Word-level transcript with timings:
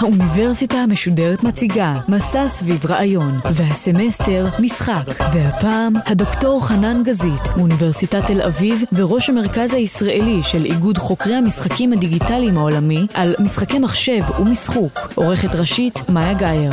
האוניברסיטה 0.00 0.76
המשודרת 0.76 1.42
מציגה 1.42 1.94
מסע 2.08 2.48
סביב 2.48 2.86
רעיון, 2.86 3.38
והסמסטר 3.54 4.46
משחק. 4.60 5.04
והפעם 5.34 5.94
הדוקטור 6.06 6.66
חנן 6.66 7.02
גזית 7.02 7.56
מאוניברסיטת 7.56 8.26
תל 8.26 8.42
אביב 8.42 8.82
וראש 8.92 9.28
המרכז 9.28 9.74
הישראלי 9.74 10.42
של 10.42 10.64
איגוד 10.64 10.98
חוקרי 10.98 11.34
המשחקים 11.34 11.92
הדיגיטליים 11.92 12.58
העולמי 12.58 13.06
על 13.14 13.34
משחקי 13.38 13.78
מחשב 13.78 14.20
ומשחוק. 14.40 14.98
עורכת 15.14 15.54
ראשית 15.54 16.08
מאיה 16.08 16.34
גאייר. 16.34 16.72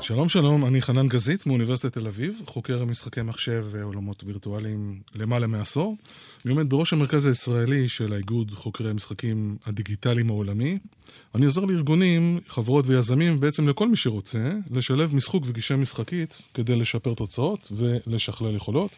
שלום 0.00 0.28
שלום, 0.28 0.66
אני 0.66 0.82
חנן 0.82 1.08
גזית 1.08 1.46
מאוניברסיטת 1.46 1.92
תל 1.92 2.06
אביב, 2.06 2.42
חוקר 2.46 2.84
משחקי 2.84 3.22
מחשב 3.22 3.64
ועולמות 3.70 4.24
וירטואליים 4.26 5.00
למעלה 5.14 5.46
מעשור. 5.46 5.96
אני 6.44 6.54
עומד 6.54 6.70
בראש 6.70 6.92
המרכז 6.92 7.26
הישראלי 7.26 7.88
של 7.88 8.12
האיגוד 8.12 8.50
חוקרי 8.54 8.90
המשחקים 8.90 9.56
הדיגיטליים 9.66 10.30
העולמי. 10.30 10.78
אני 11.34 11.46
עוזר 11.46 11.64
לארגונים, 11.64 12.40
חברות 12.48 12.84
ויזמים, 12.88 13.40
בעצם 13.40 13.68
לכל 13.68 13.88
מי 13.88 13.96
שרוצה, 13.96 14.52
לשלב 14.70 15.14
משחוק 15.14 15.44
וגישה 15.46 15.76
משחקית 15.76 16.42
כדי 16.54 16.76
לשפר 16.76 17.14
תוצאות 17.14 17.72
ולשכלל 17.72 18.56
יכולות. 18.56 18.96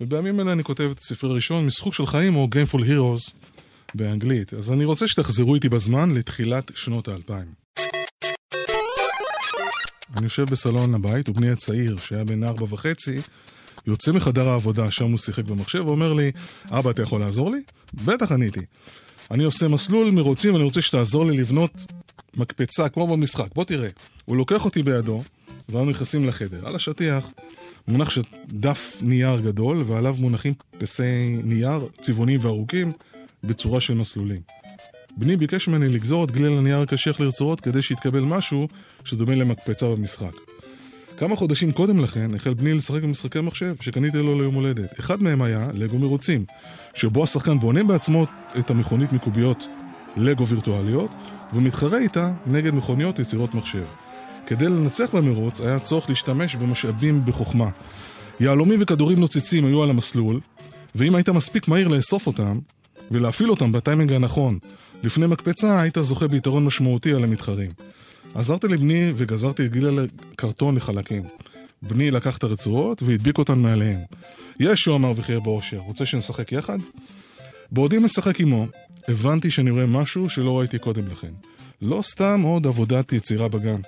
ובימים 0.00 0.40
אלה 0.40 0.52
אני 0.52 0.64
כותב 0.64 0.90
את 0.92 1.00
ספרי 1.00 1.30
הראשון, 1.30 1.66
משחוק 1.66 1.94
של 1.94 2.06
חיים 2.06 2.36
או 2.36 2.48
Gameful 2.54 2.80
Heroes 2.80 3.32
באנגלית. 3.94 4.54
אז 4.54 4.72
אני 4.72 4.84
רוצה 4.84 5.08
שתחזרו 5.08 5.54
איתי 5.54 5.68
בזמן 5.68 6.14
לתחילת 6.14 6.70
שנות 6.74 7.08
האלפיים. 7.08 7.46
אני 10.16 10.22
יושב 10.24 10.44
בסלון 10.50 10.94
הבית, 10.94 11.28
ובני 11.28 11.50
הצעיר, 11.50 11.96
שהיה 11.96 12.24
בן 12.24 12.44
ארבע 12.44 12.66
וחצי, 12.74 13.18
יוצא 13.86 14.12
מחדר 14.12 14.48
העבודה, 14.48 14.90
שם 14.90 15.10
הוא 15.10 15.18
שיחק 15.18 15.44
במחשב, 15.44 15.86
ואומר 15.86 16.12
לי, 16.12 16.30
אבא, 16.70 16.90
אתה 16.90 17.02
יכול 17.02 17.20
לעזור 17.20 17.50
לי? 17.50 17.58
בטח 18.04 18.32
עניתי. 18.32 18.60
אני 19.30 19.44
עושה 19.44 19.68
מסלול 19.68 20.10
מרוצים, 20.10 20.56
אני 20.56 20.64
רוצה 20.64 20.82
שתעזור 20.82 21.26
לי 21.26 21.36
לבנות 21.36 21.92
מקפצה 22.36 22.88
כמו 22.88 23.06
במשחק. 23.06 23.54
בוא 23.54 23.64
תראה. 23.64 23.88
הוא 24.24 24.36
לוקח 24.36 24.64
אותי 24.64 24.82
בידו, 24.82 25.22
ואנו 25.68 25.90
נכנסים 25.90 26.26
לחדר. 26.26 26.66
על 26.68 26.74
השטיח 26.74 27.24
מונח 27.88 28.08
דף 28.48 28.96
נייר 29.02 29.40
גדול, 29.40 29.84
ועליו 29.86 30.14
מונחים 30.18 30.54
פסי 30.78 31.36
נייר 31.44 31.88
צבעונים 32.00 32.40
וארוכים 32.42 32.92
בצורה 33.44 33.80
של 33.80 33.94
מסלולים. 33.94 34.40
בני 35.16 35.36
ביקש 35.36 35.68
ממני 35.68 35.88
לגזור 35.88 36.24
את 36.24 36.30
גליל 36.30 36.52
הנייר 36.58 36.78
הקשיח 36.78 37.20
לרצועות 37.20 37.60
כדי 37.60 37.82
שיתקבל 37.82 38.20
משהו 38.20 38.68
שדומה 39.04 39.34
למקפצה 39.34 39.88
במשחק. 39.88 40.32
כמה 41.16 41.36
חודשים 41.36 41.72
קודם 41.72 42.00
לכן 42.00 42.34
החל 42.34 42.54
בני 42.54 42.74
לשחק 42.74 43.02
במשחקי 43.02 43.40
מחשב 43.40 43.74
שקניתי 43.80 44.18
לו 44.18 44.38
ליום 44.38 44.54
הולדת. 44.54 45.00
אחד 45.00 45.22
מהם 45.22 45.42
היה 45.42 45.68
לגו 45.74 45.98
מרוצים, 45.98 46.44
שבו 46.94 47.24
השחקן 47.24 47.58
בונה 47.58 47.84
בעצמו 47.84 48.26
את 48.58 48.70
המכונית 48.70 49.12
מקוביות 49.12 49.66
לגו 50.16 50.46
וירטואליות, 50.46 51.10
ומתחרה 51.52 51.98
איתה 51.98 52.32
נגד 52.46 52.74
מכוניות 52.74 53.18
יצירות 53.18 53.54
מחשב. 53.54 53.84
כדי 54.46 54.64
לנצח 54.64 55.14
במרוץ 55.14 55.60
היה 55.60 55.78
צורך 55.78 56.08
להשתמש 56.08 56.56
במשאבים 56.56 57.20
בחוכמה. 57.24 57.68
יהלומים 58.40 58.78
וכדורים 58.82 59.20
נוצצים 59.20 59.64
היו 59.64 59.82
על 59.82 59.90
המסלול, 59.90 60.40
ואם 60.94 61.14
היית 61.14 61.28
מספיק 61.28 61.68
מהיר 61.68 61.88
לאסוף 61.88 62.26
אותם 62.26 62.58
ולהפעיל 63.10 63.50
אותם 63.50 63.72
בטיימינג 63.72 64.12
הנכון 64.12 64.58
לפני 65.02 65.26
מקפצה 65.26 65.80
היית 65.80 65.98
זוכה 66.00 66.28
ביתרון 66.28 66.64
משמעותי 66.64 67.14
על 67.14 67.24
המתחרים. 67.24 67.70
עזרתי 68.34 68.68
לבני 68.68 69.12
וגזרתי 69.16 69.66
את 69.66 69.72
גיל 69.72 69.98
הקרטון 70.32 70.76
לחלקים. 70.76 71.22
בני 71.82 72.10
לקח 72.10 72.36
את 72.36 72.42
הרצועות 72.42 73.02
והדביק 73.02 73.38
אותן 73.38 73.58
מעליהם. 73.58 73.98
יש, 74.60 74.86
הוא 74.86 74.96
אמר 74.96 75.12
וחייה 75.16 75.40
באושר, 75.40 75.78
רוצה 75.78 76.06
שנשחק 76.06 76.52
יחד? 76.52 76.78
בעודי 77.70 77.98
משחק 77.98 78.40
עמו, 78.40 78.66
הבנתי 79.08 79.50
שאני 79.50 79.70
רואה 79.70 79.86
משהו 79.86 80.30
שלא 80.30 80.58
ראיתי 80.58 80.78
קודם 80.78 81.08
לכן. 81.08 81.32
לא 81.82 82.02
סתם 82.02 82.40
עוד 82.44 82.66
עבודת 82.66 83.12
יצירה 83.12 83.48
בגן, 83.48 83.80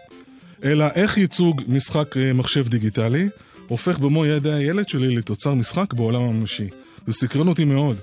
אלא 0.64 0.84
איך 0.94 1.18
ייצוג 1.18 1.62
משחק 1.68 2.16
אה, 2.16 2.32
מחשב 2.32 2.68
דיגיטלי 2.68 3.28
הופך 3.68 3.98
במו 3.98 4.26
ידי 4.26 4.52
הילד 4.52 4.88
שלי 4.88 5.16
לתוצר 5.16 5.54
משחק 5.54 5.92
בעולם 5.92 6.22
הממשי. 6.22 6.68
זה 7.06 7.12
סקרן 7.12 7.48
אותי 7.48 7.64
מאוד. 7.64 7.96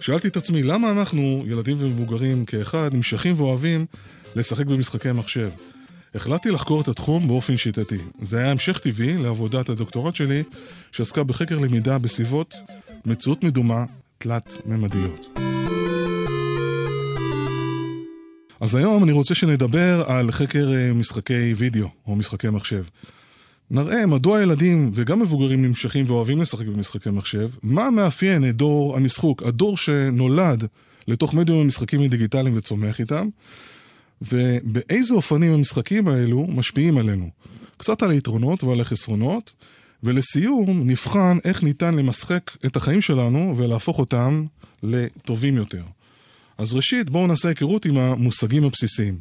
שאלתי 0.00 0.28
את 0.28 0.36
עצמי, 0.36 0.62
למה 0.62 0.90
אנחנו, 0.90 1.42
ילדים 1.46 1.76
ומבוגרים 1.80 2.44
כאחד, 2.44 2.94
נמשכים 2.94 3.34
ואוהבים 3.36 3.86
לשחק 4.36 4.66
במשחקי 4.66 5.12
מחשב? 5.12 5.50
החלטתי 6.14 6.50
לחקור 6.50 6.80
את 6.80 6.88
התחום 6.88 7.28
באופן 7.28 7.56
שיטתי. 7.56 7.98
זה 8.22 8.38
היה 8.38 8.50
המשך 8.50 8.78
טבעי 8.78 9.18
לעבודת 9.18 9.68
הדוקטורט 9.68 10.14
שלי, 10.14 10.42
שעסקה 10.92 11.24
בחקר 11.24 11.58
למידה 11.58 11.98
בסביבות 11.98 12.54
מציאות 13.06 13.44
מדומה 13.44 13.84
תלת-ממדיות. 14.18 15.38
אז 18.60 18.74
היום 18.74 19.04
אני 19.04 19.12
רוצה 19.12 19.34
שנדבר 19.34 20.04
על 20.06 20.30
חקר 20.30 20.72
אה, 20.72 20.92
משחקי 20.92 21.54
וידאו, 21.56 21.88
או 22.06 22.16
משחקי 22.16 22.48
מחשב. 22.48 22.84
נראה 23.70 24.06
מדוע 24.06 24.42
ילדים 24.42 24.90
וגם 24.94 25.20
מבוגרים 25.20 25.62
נמשכים 25.62 26.04
ואוהבים 26.08 26.40
לשחק 26.40 26.66
במשחקי 26.66 27.10
מחשב, 27.10 27.48
מה 27.62 27.90
מאפיין 27.90 28.48
את 28.48 28.56
דור 28.56 28.96
המשחוק, 28.96 29.42
הדור 29.42 29.76
שנולד 29.76 30.66
לתוך 31.08 31.34
מדיום 31.34 31.60
המשחקים 31.60 32.02
הדיגיטליים 32.02 32.56
וצומח 32.56 33.00
איתם, 33.00 33.28
ובאיזה 34.22 35.14
אופנים 35.14 35.52
המשחקים 35.52 36.08
האלו 36.08 36.46
משפיעים 36.46 36.98
עלינו. 36.98 37.30
קצת 37.76 38.02
על 38.02 38.10
היתרונות 38.10 38.64
ועל 38.64 38.80
החסרונות, 38.80 39.52
ולסיום 40.02 40.90
נבחן 40.90 41.38
איך 41.44 41.62
ניתן 41.62 41.94
למשחק 41.94 42.50
את 42.66 42.76
החיים 42.76 43.00
שלנו 43.00 43.54
ולהפוך 43.56 43.98
אותם 43.98 44.44
לטובים 44.82 45.56
יותר. 45.56 45.82
אז 46.58 46.74
ראשית, 46.74 47.10
בואו 47.10 47.26
נעשה 47.26 47.48
היכרות 47.48 47.84
עם 47.84 47.96
המושגים 47.96 48.64
הבסיסיים. 48.64 49.18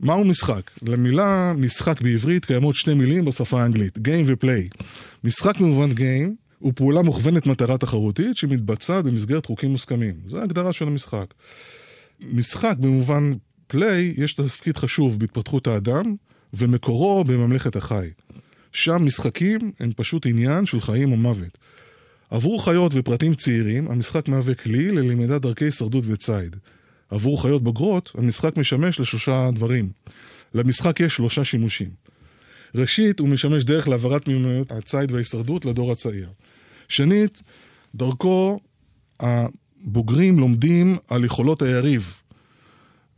מהו 0.00 0.24
משחק? 0.24 0.70
למילה 0.82 1.52
משחק 1.56 2.00
בעברית 2.00 2.44
קיימות 2.44 2.74
שתי 2.74 2.94
מילים 2.94 3.24
בשפה 3.24 3.62
האנגלית, 3.62 3.98
Game 3.98 4.24
ו-Play. 4.26 4.84
משחק 5.24 5.60
במובן 5.60 5.90
Game 5.90 6.28
הוא 6.58 6.72
פעולה 6.76 7.02
מוכוונת 7.02 7.46
מטרה 7.46 7.78
תחרותית 7.78 8.36
שמתבצעת 8.36 9.04
במסגרת 9.04 9.46
חוקים 9.46 9.70
מוסכמים. 9.70 10.14
זו 10.26 10.40
ההגדרה 10.40 10.72
של 10.72 10.86
המשחק. 10.86 11.34
משחק 12.32 12.74
במובן 12.78 13.32
Play 13.74 14.20
יש 14.22 14.34
תפקיד 14.34 14.76
חשוב 14.76 15.18
בהתפתחות 15.18 15.66
האדם 15.66 16.14
ומקורו 16.54 17.24
בממלכת 17.24 17.76
החי. 17.76 18.08
שם 18.72 19.06
משחקים 19.06 19.72
הם 19.80 19.92
פשוט 19.96 20.26
עניין 20.26 20.66
של 20.66 20.80
חיים 20.80 21.12
או 21.12 21.16
מוות. 21.16 21.58
עבור 22.30 22.64
חיות 22.64 22.92
ופרטים 22.94 23.34
צעירים, 23.34 23.90
המשחק 23.90 24.28
מהווה 24.28 24.54
כלי 24.54 24.90
ללמידת 24.90 25.42
דרכי 25.42 25.64
הישרדות 25.64 26.04
וציד. 26.06 26.56
עבור 27.10 27.42
חיות 27.42 27.62
בוגרות, 27.62 28.12
המשחק 28.14 28.56
משמש 28.56 29.00
לשלושה 29.00 29.50
דברים. 29.54 29.90
למשחק 30.54 31.00
יש 31.00 31.16
שלושה 31.16 31.44
שימושים. 31.44 31.90
ראשית, 32.74 33.18
הוא 33.18 33.28
משמש 33.28 33.64
דרך 33.64 33.88
להעברת 33.88 34.28
מיומנויות 34.28 34.72
הציד 34.72 35.12
וההישרדות 35.12 35.64
לדור 35.64 35.92
הצעיר. 35.92 36.28
שנית, 36.88 37.42
דרכו 37.94 38.60
הבוגרים 39.20 40.38
לומדים 40.38 40.96
על 41.08 41.24
יכולות 41.24 41.62
היריב. 41.62 42.20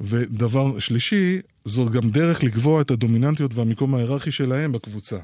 ודבר 0.01 0.79
שלישי, 0.79 1.39
זו 1.65 1.91
גם 1.91 2.11
דרך 2.11 2.45
לקבוע 2.45 2.81
את 2.81 2.91
הדומיננטיות 2.91 3.55
והמיקום 3.55 3.95
ההיררכי 3.95 4.33
שלהם 4.33 4.73
בקבוצה. 4.73 5.19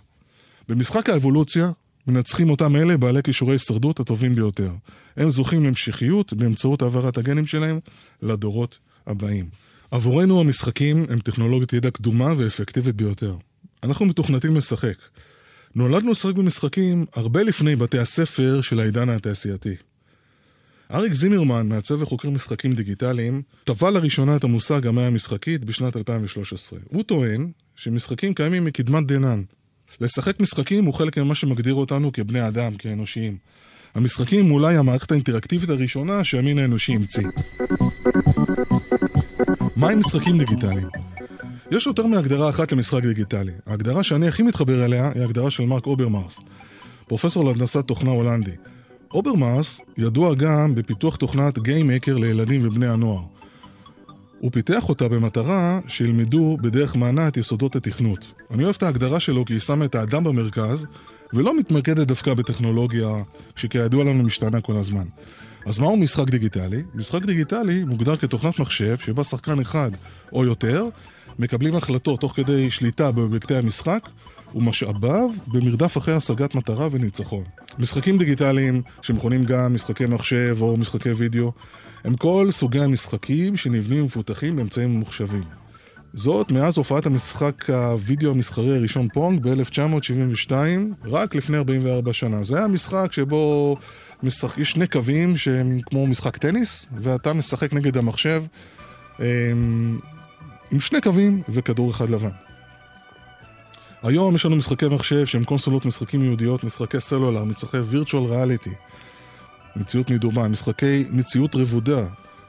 במשחק 0.68 1.08
האבולוציה, 1.08 1.70
מנצחים 2.06 2.50
אותם 2.50 2.76
אלה 2.76 2.96
בעלי 2.96 3.22
כישורי 3.22 3.54
הישרדות 3.54 4.00
הטובים 4.00 4.34
ביותר. 4.34 4.72
הם 5.16 5.30
זוכים 5.30 5.64
להמשכיות 5.64 6.32
באמצעות 6.32 6.82
העברת 6.82 7.18
הגנים 7.18 7.46
שלהם 7.46 7.78
לדורות 8.22 8.78
הבאים. 9.06 9.48
עבורנו 9.90 10.40
המשחקים 10.40 11.06
הם 11.10 11.18
טכנולוגית 11.18 11.72
ידע 11.72 11.90
קדומה 11.90 12.32
ואפקטיבית 12.38 12.96
ביותר. 12.96 13.36
אנחנו 13.82 14.06
מתוכנתים 14.06 14.56
לשחק. 14.56 14.96
נולדנו 15.74 16.10
לשחק 16.10 16.34
במשחקים 16.34 17.06
הרבה 17.14 17.42
לפני 17.42 17.76
בתי 17.76 17.98
הספר 17.98 18.60
של 18.60 18.80
העידן 18.80 19.08
התעשייתי. 19.08 19.74
אריק 20.92 21.12
זימרמן, 21.14 21.68
מעצב 21.68 22.02
וחוקר 22.02 22.30
משחקים 22.30 22.72
דיגיטליים, 22.72 23.42
טבע 23.64 23.90
לראשונה 23.90 24.36
את 24.36 24.44
המושג 24.44 24.86
המאה 24.86 25.06
המשחקית 25.06 25.64
בשנת 25.64 25.96
2013. 25.96 26.78
הוא 26.88 27.02
טוען 27.02 27.50
שמשחקים 27.76 28.34
קיימים 28.34 28.64
מקדמת 28.64 29.06
דנן, 29.06 29.42
לשחק 30.00 30.40
משחקים 30.40 30.84
הוא 30.84 30.94
חלק 30.94 31.18
ממה 31.18 31.34
שמגדיר 31.34 31.74
אותנו 31.74 32.12
כבני 32.12 32.48
אדם, 32.48 32.76
כאנושיים. 32.76 33.36
המשחקים 33.94 34.50
אולי 34.50 34.76
המערכת 34.76 35.10
האינטראקטיבית 35.10 35.70
הראשונה 35.70 36.24
שהמין 36.24 36.58
האנושי 36.58 36.92
המציא. 36.92 37.28
מהם 39.76 39.98
משחקים 39.98 40.38
דיגיטליים? 40.38 40.88
יש 41.70 41.86
יותר 41.86 42.06
מהגדרה 42.06 42.50
אחת 42.50 42.72
למשחק 42.72 43.02
דיגיטלי. 43.02 43.52
ההגדרה 43.66 44.02
שאני 44.02 44.28
הכי 44.28 44.42
מתחבר 44.42 44.84
אליה 44.84 45.10
היא 45.14 45.22
הגדרה 45.22 45.50
של 45.50 45.62
מרק 45.62 45.86
אוברמארס, 45.86 46.40
פרופסור 47.06 47.44
להנדסת 47.44 47.86
תוכנה 47.86 48.10
הולנדי. 48.10 48.56
אוברמארס 49.14 49.80
ידוע 49.98 50.34
גם 50.34 50.74
בפיתוח 50.74 51.16
תוכנת 51.16 51.58
גיימקר 51.58 52.16
לילדים 52.16 52.66
ובני 52.66 52.86
הנוער. 52.86 53.22
הוא 54.38 54.52
פיתח 54.52 54.88
אותה 54.88 55.08
במטרה 55.08 55.80
שילמדו 55.88 56.56
בדרך 56.62 56.96
מהנה 56.96 57.28
את 57.28 57.36
יסודות 57.36 57.76
התכנות. 57.76 58.32
אני 58.50 58.64
אוהב 58.64 58.74
את 58.76 58.82
ההגדרה 58.82 59.20
שלו 59.20 59.44
כי 59.44 59.52
היא 59.52 59.60
שמה 59.60 59.84
את 59.84 59.94
האדם 59.94 60.24
במרכז, 60.24 60.86
ולא 61.32 61.58
מתמקדת 61.58 62.06
דווקא 62.06 62.34
בטכנולוגיה 62.34 63.08
שכידוע 63.56 64.04
לנו 64.04 64.22
משתנה 64.22 64.60
כל 64.60 64.76
הזמן. 64.76 65.04
אז 65.66 65.78
מהו 65.78 65.96
משחק 65.96 66.30
דיגיטלי? 66.30 66.82
משחק 66.94 67.24
דיגיטלי 67.24 67.84
מוגדר 67.84 68.16
כתוכנת 68.16 68.58
מחשב 68.58 68.98
שבה 68.98 69.24
שחקן 69.24 69.60
אחד 69.60 69.90
או 70.32 70.44
יותר 70.44 70.88
מקבלים 71.38 71.76
החלטות 71.76 72.20
תוך 72.20 72.36
כדי 72.36 72.70
שליטה 72.70 73.10
באובייקטי 73.10 73.54
המשחק 73.54 74.08
ומשאביו 74.54 75.30
במרדף 75.46 75.98
אחרי 75.98 76.14
השגת 76.14 76.54
מטרה 76.54 76.88
וניצחון. 76.92 77.44
משחקים 77.78 78.18
דיגיטליים, 78.18 78.82
שמכונים 79.02 79.44
גם 79.44 79.74
משחקי 79.74 80.06
מחשב 80.06 80.56
או 80.60 80.76
משחקי 80.76 81.10
וידאו, 81.10 81.52
הם 82.04 82.14
כל 82.14 82.48
סוגי 82.50 82.80
המשחקים 82.80 83.56
שנבנים 83.56 84.02
ומפותחים 84.02 84.56
באמצעים 84.56 84.94
ממוחשבים. 84.94 85.42
זאת 86.14 86.52
מאז 86.52 86.78
הופעת 86.78 87.06
המשחק 87.06 87.70
הווידאו 87.70 88.30
המסחרי 88.30 88.76
הראשון 88.76 89.08
פונג 89.08 89.48
ב-1972, 89.48 90.52
רק 91.04 91.34
לפני 91.34 91.56
44 91.56 92.12
שנה. 92.12 92.44
זה 92.44 92.58
היה 92.58 92.66
משחק 92.68 93.08
שבו 93.12 93.76
משחק, 94.22 94.58
יש 94.58 94.70
שני 94.70 94.86
קווים 94.86 95.36
שהם 95.36 95.78
כמו 95.80 96.06
משחק 96.06 96.36
טניס, 96.36 96.88
ואתה 96.96 97.32
משחק 97.32 97.72
נגד 97.72 97.96
המחשב 97.96 98.42
אמ, 99.20 99.98
עם 100.70 100.80
שני 100.80 101.00
קווים 101.00 101.42
וכדור 101.48 101.90
אחד 101.90 102.10
לבן. 102.10 102.51
היום 104.02 104.34
יש 104.34 104.46
לנו 104.46 104.56
משחקי 104.56 104.88
מחשב 104.88 105.26
שהם 105.26 105.44
קונסולות 105.44 105.86
משחקים 105.86 106.24
יהודיות, 106.24 106.64
משחקי 106.64 107.00
סלולר, 107.00 107.44
משחקי 107.44 107.78
וירטואל 107.78 108.24
ריאליטי, 108.24 108.70
מציאות 109.76 110.10
מדומה, 110.10 110.48
משחקי 110.48 111.04
מציאות 111.10 111.54
רבודה, 111.54 112.06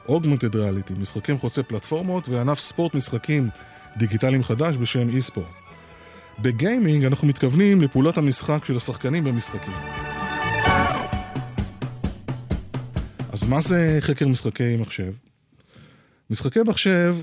אוגמנטד 0.08 0.56
ריאליטי, 0.56 0.94
משחקים 0.98 1.38
חוצי 1.38 1.62
פלטפורמות 1.62 2.28
וענף 2.28 2.60
ספורט 2.60 2.94
משחקים 2.94 3.48
דיגיטליים 3.96 4.42
חדש 4.42 4.76
בשם 4.76 5.08
אי-ספורט. 5.08 5.46
בגיימינג 6.38 7.04
אנחנו 7.04 7.28
מתכוונים 7.28 7.80
לפעולת 7.80 8.18
המשחק 8.18 8.64
של 8.64 8.76
השחקנים 8.76 9.24
במשחקים. 9.24 9.74
אז 13.32 13.46
מה 13.48 13.60
זה 13.60 13.98
חקר 14.00 14.28
משחקי 14.28 14.76
מחשב? 14.76 15.12
משחקי 16.30 16.60
מחשב 16.66 17.16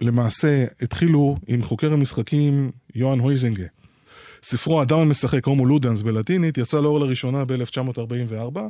למעשה 0.00 0.64
התחילו 0.82 1.36
עם 1.46 1.62
חוקר 1.62 1.92
המשחקים 1.92 2.70
יוהאן 2.94 3.18
הויזינגה. 3.18 3.64
ספרו 4.42 4.82
"אדם 4.82 4.98
המשחק", 4.98 5.46
הומו 5.46 5.66
לודנס 5.66 6.02
בלטינית, 6.02 6.58
יצא 6.58 6.80
לאור 6.80 7.00
לראשונה 7.00 7.44
ב-1944 7.44 8.60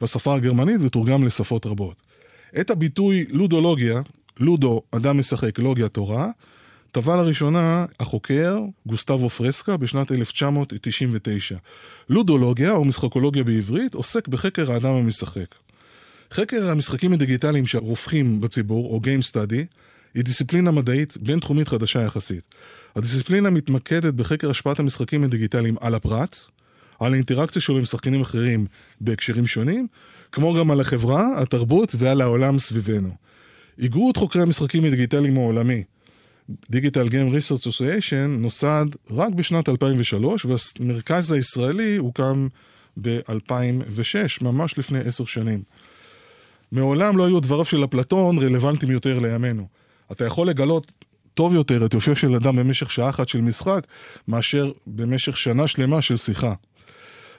בשפה 0.00 0.34
הגרמנית 0.34 0.80
ותורגם 0.80 1.24
לשפות 1.24 1.66
רבות. 1.66 1.96
את 2.60 2.70
הביטוי 2.70 3.24
לודולוגיה, 3.28 4.00
לודו, 4.40 4.82
אדם 4.90 5.18
משחק, 5.18 5.58
לוגיה, 5.58 5.88
תורה, 5.88 6.30
טבע 6.92 7.16
לראשונה 7.16 7.86
החוקר 8.00 8.58
גוסטבו 8.86 9.30
פרסקה 9.30 9.76
בשנת 9.76 10.12
1999. 10.12 11.56
לודולוגיה, 12.08 12.72
או 12.72 12.84
משחקולוגיה 12.84 13.44
בעברית, 13.44 13.94
עוסק 13.94 14.28
בחקר 14.28 14.72
האדם 14.72 14.94
המשחק. 14.94 15.54
חקר 16.32 16.70
המשחקים 16.70 17.12
הדיגיטליים 17.12 17.66
שהרופחים 17.66 18.40
בציבור, 18.40 18.94
או 18.94 19.00
Game 19.04 19.30
Study, 19.30 19.64
היא 20.14 20.24
דיסציפלינה 20.24 20.70
מדעית 20.70 21.16
בינתחומית 21.20 21.68
חדשה 21.68 22.02
יחסית. 22.02 22.54
הדיסציפלינה 22.96 23.50
מתמקדת 23.50 24.14
בחקר 24.14 24.50
השפעת 24.50 24.78
המשחקים 24.78 25.24
הדיגיטליים 25.24 25.76
על 25.80 25.94
הפרט, 25.94 26.36
על 27.00 27.12
האינטראקציה 27.12 27.62
שלו 27.62 27.78
עם 27.78 27.84
שחקנים 27.84 28.20
אחרים 28.20 28.66
בהקשרים 29.00 29.46
שונים, 29.46 29.86
כמו 30.32 30.54
גם 30.54 30.70
על 30.70 30.80
החברה, 30.80 31.42
התרבות 31.42 31.94
ועל 31.98 32.20
העולם 32.20 32.58
סביבנו. 32.58 33.10
איגרות 33.78 34.16
חוקרי 34.16 34.42
המשחקים 34.42 34.84
הדיגיטליים 34.84 35.36
העולמי, 35.36 35.84
Digital 36.50 37.08
Game 37.10 37.30
Research 37.32 37.66
Association, 37.68 38.26
נוסד 38.28 38.86
רק 39.10 39.32
בשנת 39.32 39.68
2003, 39.68 40.46
והמרכז 40.46 41.32
הישראלי 41.32 41.96
הוקם 41.96 42.48
ב-2006, 43.00 44.42
ממש 44.42 44.78
לפני 44.78 44.98
עשר 44.98 45.24
שנים. 45.24 45.62
מעולם 46.72 47.16
לא 47.16 47.26
היו 47.26 47.40
דבריו 47.40 47.64
של 47.64 47.84
אפלטון 47.84 48.38
רלוונטיים 48.38 48.92
יותר 48.92 49.18
לימינו. 49.18 49.66
אתה 50.12 50.24
יכול 50.24 50.48
לגלות 50.48 50.92
טוב 51.34 51.54
יותר 51.54 51.86
את 51.86 51.94
יופיו 51.94 52.16
של 52.16 52.34
אדם 52.34 52.56
במשך 52.56 52.90
שעה 52.90 53.10
אחת 53.10 53.28
של 53.28 53.40
משחק, 53.40 53.86
מאשר 54.28 54.72
במשך 54.86 55.36
שנה 55.36 55.66
שלמה 55.66 56.02
של 56.02 56.16
שיחה. 56.16 56.54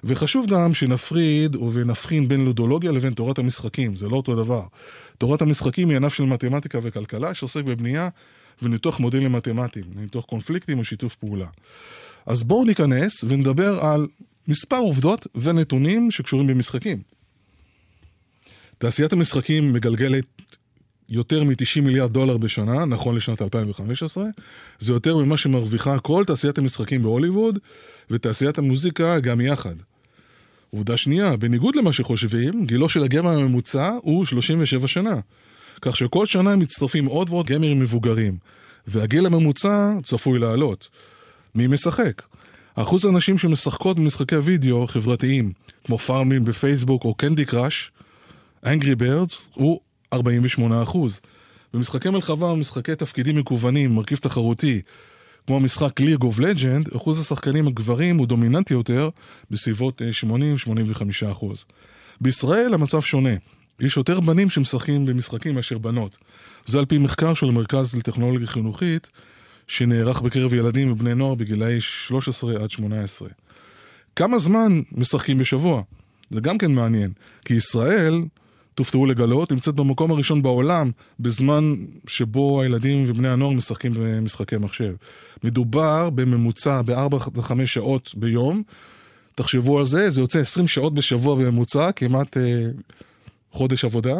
וחשוב 0.03 0.45
גם 0.47 0.73
שנפריד 0.73 1.55
ונבחין 1.55 2.27
בין 2.27 2.45
לודולוגיה 2.45 2.91
לבין 2.91 3.13
תורת 3.13 3.39
המשחקים, 3.39 3.95
זה 3.95 4.09
לא 4.09 4.15
אותו 4.15 4.35
דבר. 4.35 4.63
תורת 5.17 5.41
המשחקים 5.41 5.89
היא 5.89 5.97
ענף 5.97 6.13
של 6.13 6.23
מתמטיקה 6.23 6.79
וכלכלה 6.83 7.33
שעוסק 7.33 7.63
בבנייה 7.63 8.09
וניתוח 8.61 8.99
מודלים 8.99 9.31
מתמטיים, 9.31 9.85
ניתוח 9.95 10.25
קונפליקטים 10.25 10.79
ושיתוף 10.79 11.15
פעולה. 11.15 11.47
אז 12.25 12.43
בואו 12.43 12.65
ניכנס 12.65 13.23
ונדבר 13.27 13.79
על 13.85 14.07
מספר 14.47 14.77
עובדות 14.77 15.27
ונתונים 15.35 16.11
שקשורים 16.11 16.47
במשחקים. 16.47 17.01
תעשיית 18.77 19.13
המשחקים 19.13 19.73
מגלגלת 19.73 20.25
יותר 21.09 21.43
מ-90 21.43 21.81
מיליארד 21.81 22.13
דולר 22.13 22.37
בשנה, 22.37 22.85
נכון 22.85 23.15
לשנת 23.15 23.41
2015. 23.41 24.25
זה 24.79 24.93
יותר 24.93 25.17
ממה 25.17 25.37
שמרוויחה 25.37 25.99
כל 25.99 26.23
תעשיית 26.27 26.57
המשחקים 26.57 27.03
בהוליווד 27.03 27.59
ותעשיית 28.11 28.57
המוזיקה 28.57 29.19
גם 29.19 29.41
יחד. 29.41 29.75
עובדה 30.71 30.97
שנייה, 30.97 31.35
בניגוד 31.35 31.75
למה 31.75 31.93
שחושבים, 31.93 32.65
גילו 32.65 32.89
של 32.89 33.03
הגמר 33.03 33.39
הממוצע 33.39 33.91
הוא 34.01 34.25
37 34.25 34.87
שנה. 34.87 35.19
כך 35.81 35.97
שכל 35.97 36.25
שנה 36.25 36.55
מצטרפים 36.55 37.05
עוד 37.05 37.29
ועוד 37.29 37.45
גמרים 37.45 37.79
מבוגרים, 37.79 38.37
והגיל 38.87 39.25
הממוצע 39.25 39.93
צפוי 40.03 40.39
לעלות. 40.39 40.89
מי 41.55 41.67
משחק? 41.67 42.21
אחוז 42.75 43.05
הנשים 43.05 43.37
שמשחקות 43.37 43.97
במשחקי 43.99 44.35
וידאו 44.35 44.87
חברתיים, 44.87 45.51
כמו 45.85 45.97
פארמוויל 45.97 46.45
בפייסבוק 46.45 47.05
או 47.05 47.13
Candy 47.13 47.45
Crush, 47.45 47.91
Angry 48.65 48.95
Birds, 48.95 49.49
הוא 49.53 49.79
48 50.13 50.83
אחוז. 50.83 51.19
במשחקי 51.73 52.09
מלחמה 52.09 52.45
ומשחקי 52.45 52.95
תפקידים 52.95 53.35
מקוונים, 53.35 53.95
מרכיב 53.95 54.17
תחרותי, 54.17 54.81
כמו 55.47 55.55
המשחק 55.55 55.99
League 55.99 56.23
of 56.23 56.39
Legends, 56.39 56.89
אחוז 56.95 57.19
השחקנים 57.19 57.67
הגברים 57.67 58.17
הוא 58.17 58.27
דומיננטי 58.27 58.73
יותר, 58.73 59.09
בסביבות 59.51 60.01
80-85 61.25 61.31
אחוז. 61.31 61.65
בישראל 62.21 62.73
המצב 62.73 63.01
שונה. 63.01 63.35
יש 63.79 63.97
יותר 63.97 64.19
בנים 64.19 64.49
שמשחקים 64.49 65.05
במשחקים 65.05 65.55
מאשר 65.55 65.77
בנות. 65.77 66.17
זה 66.65 66.79
על 66.79 66.85
פי 66.85 66.97
מחקר 66.97 67.33
של 67.33 67.47
המרכז 67.47 67.95
לטכנולוגיה 67.95 68.47
חינוכית, 68.47 69.07
שנערך 69.67 70.21
בקרב 70.21 70.53
ילדים 70.53 70.91
ובני 70.91 71.15
נוער 71.15 71.35
בגילאי 71.35 71.81
13 71.81 72.63
עד 72.63 72.71
18. 72.71 73.29
כמה 74.15 74.39
זמן 74.39 74.81
משחקים 74.91 75.37
בשבוע? 75.37 75.81
זה 76.29 76.41
גם 76.41 76.57
כן 76.57 76.71
מעניין, 76.71 77.11
כי 77.45 77.53
ישראל 77.53 78.21
תופתעו 78.75 79.05
לגלות, 79.05 79.51
נמצאת 79.51 79.75
במקום 79.75 80.11
הראשון 80.11 80.41
בעולם 80.41 80.91
בזמן 81.19 81.75
שבו 82.07 82.61
הילדים 82.61 83.03
ובני 83.07 83.27
הנוער 83.27 83.51
משחקים 83.51 83.93
במשחקי 83.95 84.57
מחשב. 84.57 84.93
מדובר 85.43 86.09
בממוצע 86.09 86.81
ב-4-5 86.81 87.65
שעות 87.65 88.11
ביום. 88.17 88.63
תחשבו 89.35 89.79
על 89.79 89.85
זה, 89.85 90.09
זה 90.09 90.21
יוצא 90.21 90.39
20 90.39 90.67
שעות 90.67 90.93
בשבוע 90.93 91.35
בממוצע, 91.35 91.91
כמעט 91.91 92.37
אה, 92.37 92.63
חודש 93.51 93.85
עבודה. 93.85 94.15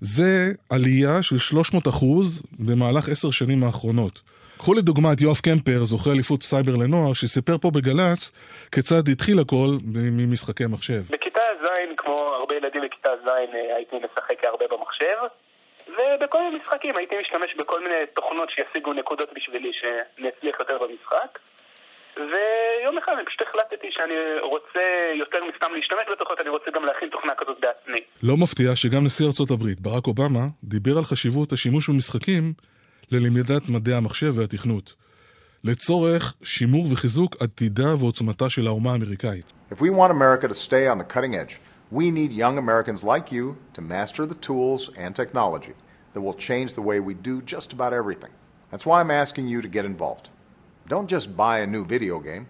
זה 0.00 0.52
עלייה 0.70 1.22
של 1.22 1.38
300 1.38 1.88
אחוז 1.88 2.42
במהלך 2.58 3.08
עשר 3.08 3.30
שנים 3.30 3.64
האחרונות. 3.64 4.20
קחו 4.58 4.74
לדוגמה 4.74 5.12
את 5.12 5.20
יואב 5.20 5.36
קמפר, 5.36 5.84
זוכה 5.84 6.12
אליפות 6.12 6.42
סייבר 6.42 6.76
לנוער, 6.76 7.12
שסיפר 7.12 7.58
פה 7.58 7.70
בגל"צ 7.70 8.30
כיצד 8.72 9.08
התחיל 9.08 9.38
הכל 9.38 9.78
ממשחקי 9.84 10.66
מחשב. 10.66 11.02
בכיתה 11.06 11.31
ז', 11.86 11.96
כמו 11.96 12.34
הרבה 12.34 12.56
ילדים 12.56 12.82
בכיתה 12.82 13.10
ז', 13.24 13.28
אה, 13.28 13.76
הייתי 13.76 13.96
משחק 13.96 14.44
הרבה 14.44 14.64
במחשב, 14.70 15.16
ובכל 15.88 16.42
מיני 16.42 16.58
משחקים 16.58 16.96
הייתי 16.96 17.16
משתמש 17.20 17.54
בכל 17.54 17.82
מיני 17.82 18.06
תוכנות 18.14 18.50
שישיגו 18.50 18.92
נקודות 18.92 19.28
בשבילי 19.34 19.72
שנצליח 19.72 20.56
יותר 20.60 20.78
במשחק. 20.78 21.38
ויום 22.16 22.98
אחד 22.98 23.12
אני 23.16 23.26
פשוט 23.26 23.42
החלטתי 23.42 23.86
שאני 23.90 24.14
רוצה 24.42 25.12
יותר 25.14 25.38
מסתם 25.44 25.74
להשתמש 25.74 26.02
בתוכנות, 26.12 26.40
אני 26.40 26.48
רוצה 26.48 26.70
גם 26.70 26.84
להכין 26.84 27.08
תוכנה 27.08 27.34
כזאת 27.34 27.60
בעצמי. 27.60 28.00
לא 28.22 28.36
מפתיע 28.36 28.76
שגם 28.76 29.04
נשיא 29.04 29.26
ארצות 29.26 29.50
הברית, 29.50 29.80
ברק 29.80 30.06
אובמה, 30.06 30.46
דיבר 30.64 30.98
על 30.98 31.04
חשיבות 31.04 31.52
השימוש 31.52 31.88
במשחקים 31.88 32.52
ללמידת 33.10 33.62
מדעי 33.68 33.94
המחשב 33.94 34.38
והתכנות. 34.38 34.94
לצורך 35.64 36.34
שימור 36.42 36.92
וחיזוק 36.92 37.36
עתידה 37.40 37.94
ועוצמתה 37.98 38.50
של 38.50 38.66
האומה 38.66 38.92
האמריקאית. 38.92 39.52
If 39.72 39.74
we 39.74 39.90
want 39.90 40.10
America 40.10 40.48
to 40.48 40.54
stay 40.54 40.86
on 40.86 40.98
the 40.98 41.14
cutting 41.14 41.34
edge, 41.34 41.71
we 41.98 42.10
need 42.18 42.32
young 42.32 42.56
Americans 42.64 43.00
like 43.12 43.26
you 43.36 43.44
to 43.74 43.80
master 43.94 44.24
the 44.24 44.38
tools 44.48 44.80
and 45.02 45.10
technology 45.14 45.74
that 46.12 46.22
will 46.26 46.38
change 46.48 46.70
the 46.72 46.84
way 46.88 46.98
we 47.08 47.14
do 47.28 47.34
just 47.54 47.68
about 47.76 47.92
everything. 48.00 48.32
That's 48.70 48.86
why 48.86 48.96
I'm 49.00 49.10
asking 49.24 49.46
you 49.52 49.60
to 49.60 49.68
get 49.76 49.84
involved. 49.84 50.26
Don't 50.88 51.08
just 51.14 51.36
buy 51.36 51.56
a 51.60 51.66
new 51.66 51.84
video 51.84 52.18
game, 52.18 52.46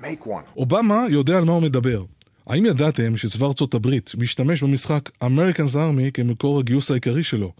make 0.00 0.26
one. 0.26 0.44
אובמה 0.56 1.06
יודע 1.10 1.38
על 1.38 1.44
מה 1.44 1.52
הוא 1.52 1.62
מדבר. 1.62 2.04
האם 2.46 2.66
ידעתם 2.66 3.16
שצבא 3.16 3.46
ארצות 3.46 3.74
הברית 3.74 4.12
משתמש 4.18 4.62
במשחק 4.62 5.10
American's 5.24 5.74
Army 5.74 6.10
כמקור 6.14 6.58
הגיוס 6.58 6.90
העיקרי 6.90 7.22
שלו? 7.22 7.52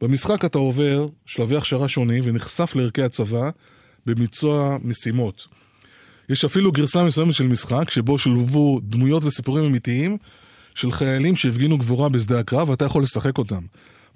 במשחק 0.00 0.44
אתה 0.44 0.58
עובר 0.58 1.08
שלבי 1.26 1.56
הכשרה 1.56 1.88
שונים 1.88 2.24
ונחשף 2.26 2.74
לערכי 2.74 3.02
הצבא 3.02 3.50
בביצוע 4.06 4.76
משימות. 4.82 5.46
יש 6.28 6.44
אפילו 6.44 6.72
גרסה 6.72 7.02
מסוימת 7.02 7.34
של 7.34 7.46
משחק 7.46 7.90
שבו 7.90 8.18
שולבו 8.18 8.80
דמויות 8.82 9.24
וסיפורים 9.24 9.64
אמיתיים 9.64 10.18
של 10.74 10.92
חיילים 10.92 11.36
שהפגינו 11.36 11.78
גבורה 11.78 12.08
בשדה 12.08 12.38
הקרב 12.38 12.68
ואתה 12.68 12.84
יכול 12.84 13.02
לשחק 13.02 13.38
אותם. 13.38 13.60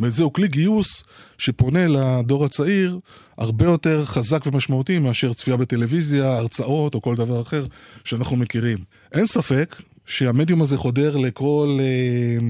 וזהו 0.00 0.32
כלי 0.32 0.48
גיוס 0.48 1.04
שפונה 1.38 1.86
לדור 1.88 2.44
הצעיר 2.44 2.98
הרבה 3.38 3.64
יותר 3.64 4.04
חזק 4.04 4.46
ומשמעותי 4.46 4.98
מאשר 4.98 5.32
צפייה 5.32 5.56
בטלוויזיה, 5.56 6.36
הרצאות 6.36 6.94
או 6.94 7.02
כל 7.02 7.16
דבר 7.16 7.42
אחר 7.42 7.64
שאנחנו 8.04 8.36
מכירים. 8.36 8.78
אין 9.12 9.26
ספק 9.26 9.76
שהמדיום 10.06 10.62
הזה 10.62 10.76
חודר 10.76 11.16
לכל 11.16 11.78
אה, 11.80 12.46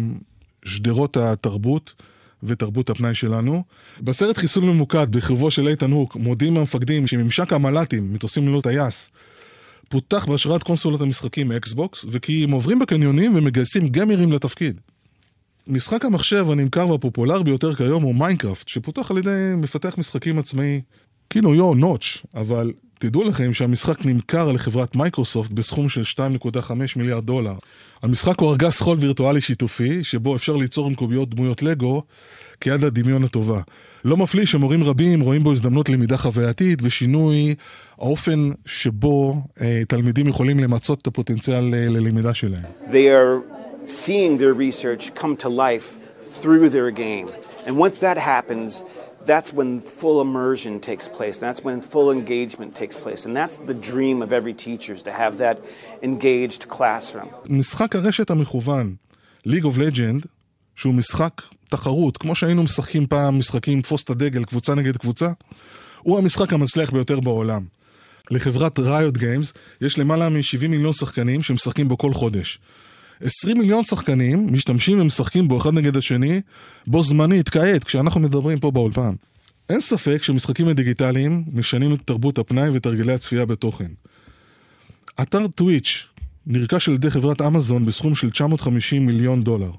שדרות 0.65 1.17
התרבות. 1.17 1.95
ותרבות 2.43 2.91
הפנאי 2.91 3.15
שלנו. 3.15 3.63
בסרט 4.01 4.39
חיסול 4.39 4.65
ממוקד 4.65 5.07
בחירבו 5.11 5.51
של 5.51 5.69
איתן 5.69 5.91
הוק 5.91 6.17
מודיעים 6.17 6.57
המפקדים 6.57 7.07
שממשק 7.07 7.53
המל"טים, 7.53 8.13
מטוסים 8.13 8.49
ללא 8.49 8.61
טייס, 8.61 9.11
פותח 9.89 10.25
בהשראת 10.25 10.63
קונסולות 10.63 11.01
המשחקים 11.01 11.49
מאקסבוקס, 11.49 12.05
וכי 12.11 12.45
הם 12.45 12.51
עוברים 12.51 12.79
בקניונים 12.79 13.37
ומגייסים 13.37 13.89
גמרים 13.89 14.33
לתפקיד. 14.33 14.81
משחק 15.67 16.05
המחשב 16.05 16.51
הנמכר 16.51 16.89
והפופולרי 16.89 17.43
ביותר 17.43 17.75
כיום 17.75 18.03
הוא 18.03 18.15
מיינקראפט, 18.15 18.69
שפותח 18.69 19.11
על 19.11 19.19
ידי 19.19 19.53
מפתח 19.57 19.95
משחקים 19.99 20.39
עצמאי, 20.39 20.81
כינויו 21.31 21.75
נוטש, 21.75 22.23
אבל 22.35 22.73
תדעו 22.99 23.25
לכם 23.25 23.55
שהמשחק 23.55 24.07
נמכר 24.07 24.53
לחברת 24.53 24.97
מייקרוסופט 24.97 25.53
בסכום 25.53 25.89
של 25.89 26.03
2.5 26.03 26.73
מיליארד 26.97 27.25
דולר. 27.25 27.55
המשחק 28.03 28.41
הוא 28.41 28.51
ארגז 28.51 28.81
חול 28.81 28.99
וירטואלי 29.01 29.41
שיתופי, 29.41 30.05
שבו 30.05 30.37
אפשר 30.37 30.57
ליצור 30.57 30.87
עם 30.87 30.95
קוביות 30.95 31.35
דמויות 31.35 31.63
לגו 31.63 32.03
כיד 32.61 32.85
הדמיון 32.85 33.25
הטובה. 33.25 33.61
לא 34.05 34.17
מפליא 34.17 34.45
שמורים 34.47 34.85
רבים 34.85 35.21
רואים 35.21 35.43
בו 35.43 35.53
הזדמנות 35.53 35.89
למידה 35.89 36.17
חווייתית 36.17 36.79
ושינוי 36.83 37.55
האופן 37.99 38.51
שבו 38.67 39.37
אה, 39.61 39.83
תלמידים 39.89 40.29
יכולים 40.29 40.61
למצות 40.61 41.03
את 41.03 41.07
הפוטנציאל 41.07 41.75
אה, 41.75 41.89
ללמידה 41.89 42.35
שלהם. 42.35 42.63
They 42.87 42.91
are 42.91 43.43
seeing 43.85 44.39
their 44.39 44.55
research 44.55 45.15
come 45.15 45.37
to 45.45 45.49
life 45.49 45.99
through 46.43 46.69
their 46.69 46.91
game. 46.91 47.29
And 47.67 47.77
once 47.77 47.97
that 47.99 48.19
happens, 48.19 48.83
that's 49.33 49.51
when 49.59 49.71
full 50.01 50.19
immersion 50.27 50.75
takes 50.89 51.07
place. 51.17 51.37
That's 51.45 51.61
when 51.67 51.79
full 51.95 52.09
engagement 52.19 52.71
takes 52.83 52.97
place. 53.05 53.23
And 53.27 53.33
that's 53.41 53.57
the 53.71 53.79
dream 53.91 54.17
of 54.27 54.31
every 54.39 54.55
teacher 54.67 54.93
is 54.97 55.03
to 55.09 55.13
have 55.23 55.35
that 55.45 55.57
engaged 56.03 56.69
classroom. 56.69 57.29
משחק 57.49 57.97
הרשת 57.97 58.31
המכוון, 58.31 58.95
League 59.47 59.65
of 59.65 59.79
Legend, 59.79 60.27
שהוא 60.77 60.95
משחק 60.95 61.43
תחרות, 61.69 62.17
כמו 62.17 62.35
שהיינו 62.35 62.63
משחקים 62.63 63.07
פעם 63.07 63.39
משחקים 63.39 63.83
תפוס 63.83 64.03
את 64.03 64.11
הדגל, 64.11 64.45
קבוצה 64.45 64.75
נגד 64.75 64.97
קבוצה, 64.97 65.29
הוא 65.99 66.19
המשחק 66.19 66.53
המצליח 66.53 66.91
ביותר 66.91 67.21
בעולם. 67.21 67.65
לחברת 68.31 68.79
ריוט 68.79 69.17
גיימס 69.17 69.53
יש 69.81 69.99
למעלה 69.99 70.29
מ-70 70.29 70.69
מיליון 70.69 70.93
שחקנים 70.93 71.43
שמשחקים 71.43 71.89
בו 71.89 71.99
כל 71.99 72.13
חודש. 72.13 72.59
20 73.23 73.59
מיליון 73.59 73.85
שחקנים 73.85 74.53
משתמשים 74.53 75.01
ומשחקים 75.01 75.49
בו 75.49 75.59
אחד 75.59 75.75
נגד 75.75 75.97
השני, 75.97 76.41
בו 76.87 77.03
זמנית, 77.03 77.49
כעת, 77.49 77.85
כשאנחנו 77.85 78.21
מדברים 78.21 78.59
פה 78.59 78.71
באולפן. 78.71 79.15
אין 79.69 79.81
ספק 79.81 80.23
שמשחקים 80.23 80.69
הדיגיטליים 80.69 81.45
משנים 81.53 81.95
את 81.95 82.01
תרבות 82.05 82.39
הפנאי 82.39 82.69
ואת 82.69 82.87
הרגלי 82.87 83.13
הצפייה 83.13 83.47
בתוכן. 83.47 83.89
אתר 85.23 85.47
טוויץ' 85.47 86.07
נרכש 86.47 86.89
על 86.89 86.95
ידי 86.95 87.11
חברת 87.11 87.41
אמזון 87.41 87.87
בסכום 87.87 88.15
של 88.15 88.31
950 88.31 89.07
מיליון 89.07 89.43
דולר. 89.43 89.71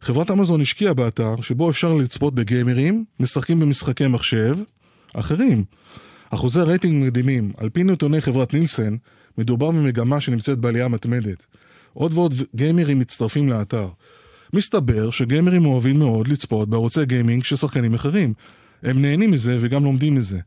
חברת 0.00 0.30
אמזון 0.30 0.60
השקיעה 0.60 0.94
באתר 0.94 1.34
שבו 1.42 1.70
אפשר 1.70 1.92
לצפות 1.92 2.34
בגיימרים, 2.34 3.04
משחקים 3.20 3.60
במשחקי 3.60 4.06
מחשב, 4.06 4.58
אחרים. 5.14 5.64
אחוזי 6.30 6.60
רייטינג 6.60 7.06
מדהימים, 7.06 7.52
על 7.56 7.68
פי 7.68 7.84
נתוני 7.84 8.20
חברת 8.20 8.54
נילסן, 8.54 8.96
מדובר 9.38 9.70
במגמה 9.70 10.20
שנמצאת 10.20 10.58
בעלייה 10.58 10.88
מתמדת. 10.88 11.46
עוד 11.96 12.12
ועוד 12.12 12.34
גיימרים 12.54 12.98
מצטרפים 12.98 13.48
לאתר. 13.48 13.88
מסתבר 14.52 15.10
שגיימרים 15.10 15.66
אוהבים 15.66 15.98
מאוד 15.98 16.28
לצפות 16.28 16.68
בערוצי 16.68 17.04
גיימינג 17.04 17.44
של 17.44 17.56
שחקנים 17.56 17.94
אחרים. 17.94 18.34
הם 18.82 19.02
נהנים 19.02 19.30
מזה 19.30 19.58
וגם 19.60 19.84
לומדים 19.84 20.14
מזה. 20.14 20.38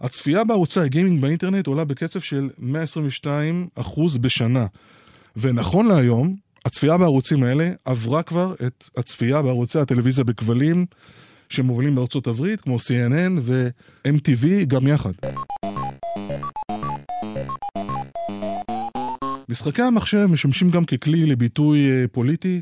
הצפייה 0.00 0.44
בערוצי 0.44 0.80
הגיימינג 0.80 1.22
באינטרנט 1.22 1.66
עולה 1.66 1.84
בקצב 1.84 2.20
של 2.20 2.48
122% 3.24 4.18
בשנה. 4.20 4.66
ונכון 5.36 5.88
להיום, 5.88 6.36
הצפייה 6.64 6.98
בערוצים 6.98 7.42
האלה 7.42 7.70
עברה 7.84 8.22
כבר 8.22 8.54
את 8.66 8.84
הצפייה 8.96 9.42
בערוצי 9.42 9.78
הטלוויזיה 9.78 10.24
בכבלים 10.24 10.86
שמובילים 11.48 11.94
בארצות 11.94 12.26
הברית, 12.26 12.60
כמו 12.60 12.76
CNN 12.76 13.38
ו-MTV 13.40 14.64
גם 14.66 14.86
יחד. 14.86 15.12
משחקי 19.50 19.82
המחשב 19.82 20.26
משמשים 20.26 20.70
גם 20.70 20.84
ככלי 20.84 21.26
לביטוי 21.26 21.90
אה, 21.90 22.04
פוליטי, 22.12 22.60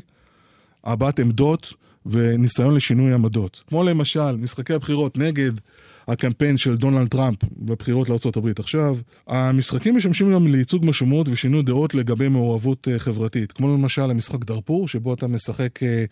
הבעת 0.83 1.19
עמדות 1.19 1.73
וניסיון 2.05 2.73
לשינוי 2.73 3.13
עמדות. 3.13 3.63
כמו 3.67 3.83
למשל, 3.83 4.37
משחקי 4.37 4.73
הבחירות 4.73 5.17
נגד 5.17 5.51
הקמפיין 6.07 6.57
של 6.57 6.77
דונלד 6.77 7.07
טראמפ 7.07 7.37
בבחירות 7.57 8.09
לארה"ב 8.09 8.49
עכשיו. 8.59 8.97
המשחקים 9.27 9.95
משמשים 9.95 10.33
גם 10.33 10.47
לייצוג 10.47 10.85
משמעות 10.85 11.29
ושינוי 11.29 11.63
דעות 11.63 11.95
לגבי 11.95 12.27
מעורבות 12.27 12.87
אה, 12.87 12.99
חברתית. 12.99 13.51
כמו 13.51 13.67
למשל 13.67 14.11
המשחק 14.11 14.45
דארפור, 14.45 14.87
שבו 14.87 15.13
אתה 15.13 15.27
משחק 15.27 15.83
אה, 15.83 16.05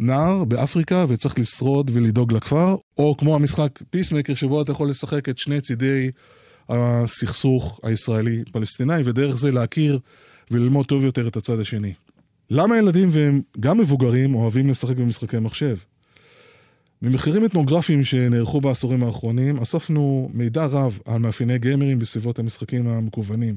נער 0.00 0.44
באפריקה 0.44 1.04
וצריך 1.08 1.38
לשרוד 1.38 1.90
ולדאוג 1.94 2.32
לכפר, 2.32 2.76
או 2.98 3.16
כמו 3.16 3.34
המשחק 3.34 3.78
פיסמקר, 3.90 4.34
שבו 4.34 4.62
אתה 4.62 4.72
יכול 4.72 4.90
לשחק 4.90 5.28
את 5.28 5.38
שני 5.38 5.60
צידי 5.60 6.10
הסכסוך 6.68 7.80
הישראלי-פלסטיני, 7.82 9.02
ודרך 9.04 9.36
זה 9.36 9.52
להכיר 9.52 9.98
וללמוד 10.50 10.86
טוב 10.86 11.04
יותר 11.04 11.28
את 11.28 11.36
הצד 11.36 11.60
השני. 11.60 11.92
למה 12.50 12.78
ילדים 12.78 13.08
והם 13.12 13.42
גם 13.60 13.78
מבוגרים 13.78 14.34
אוהבים 14.34 14.70
לשחק 14.70 14.96
במשחקי 14.96 15.38
מחשב? 15.38 15.76
ממחקרים 17.02 17.44
אתנוגרפיים 17.44 18.04
שנערכו 18.04 18.60
בעשורים 18.60 19.02
האחרונים, 19.02 19.58
אספנו 19.58 20.30
מידע 20.34 20.66
רב 20.66 20.98
על 21.04 21.18
מאפייני 21.18 21.58
גיימרים 21.58 21.98
בסביבות 21.98 22.38
המשחקים 22.38 22.88
המקוונים. 22.88 23.54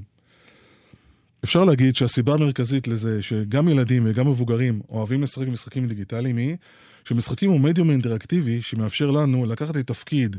אפשר 1.44 1.64
להגיד 1.64 1.96
שהסיבה 1.96 2.34
המרכזית 2.34 2.88
לזה 2.88 3.22
שגם 3.22 3.70
ילדים 3.70 4.04
וגם 4.08 4.30
מבוגרים 4.30 4.82
אוהבים 4.90 5.24
לשחק 5.24 5.48
במשחקים 5.48 5.88
דיגיטליים 5.88 6.38
היא 6.38 6.56
שמשחקים 7.06 7.52
הוא 7.52 7.60
מדיום 7.60 7.92
אינטראקטיבי 7.92 8.62
שמאפשר 8.62 9.12
לנו 9.12 9.46
לקחת 9.46 9.78
את 9.78 9.88
תפקיד 9.88 10.36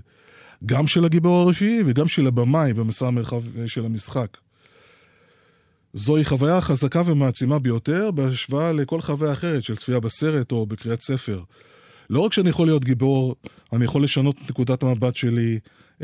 גם 0.66 0.86
של 0.86 1.04
הגיבור 1.04 1.40
הראשי 1.40 1.82
וגם 1.86 2.08
של 2.08 2.26
הבמאי 2.26 2.72
במסע 2.72 3.06
המרחב 3.06 3.66
של 3.66 3.84
המשחק. 3.84 4.36
זוהי 5.94 6.24
חוויה 6.24 6.60
חזקה 6.60 7.02
ומעצימה 7.06 7.58
ביותר 7.58 8.10
בהשוואה 8.10 8.72
לכל 8.72 9.00
חוויה 9.00 9.32
אחרת 9.32 9.62
של 9.62 9.76
צפייה 9.76 10.00
בסרט 10.00 10.52
או 10.52 10.66
בקריאת 10.66 11.00
ספר. 11.00 11.42
לא 12.10 12.20
רק 12.20 12.32
שאני 12.32 12.50
יכול 12.50 12.66
להיות 12.66 12.84
גיבור, 12.84 13.34
אני 13.72 13.84
יכול 13.84 14.04
לשנות 14.04 14.36
את 14.44 14.50
נקודת 14.50 14.82
המבט 14.82 15.16
שלי, 15.16 15.58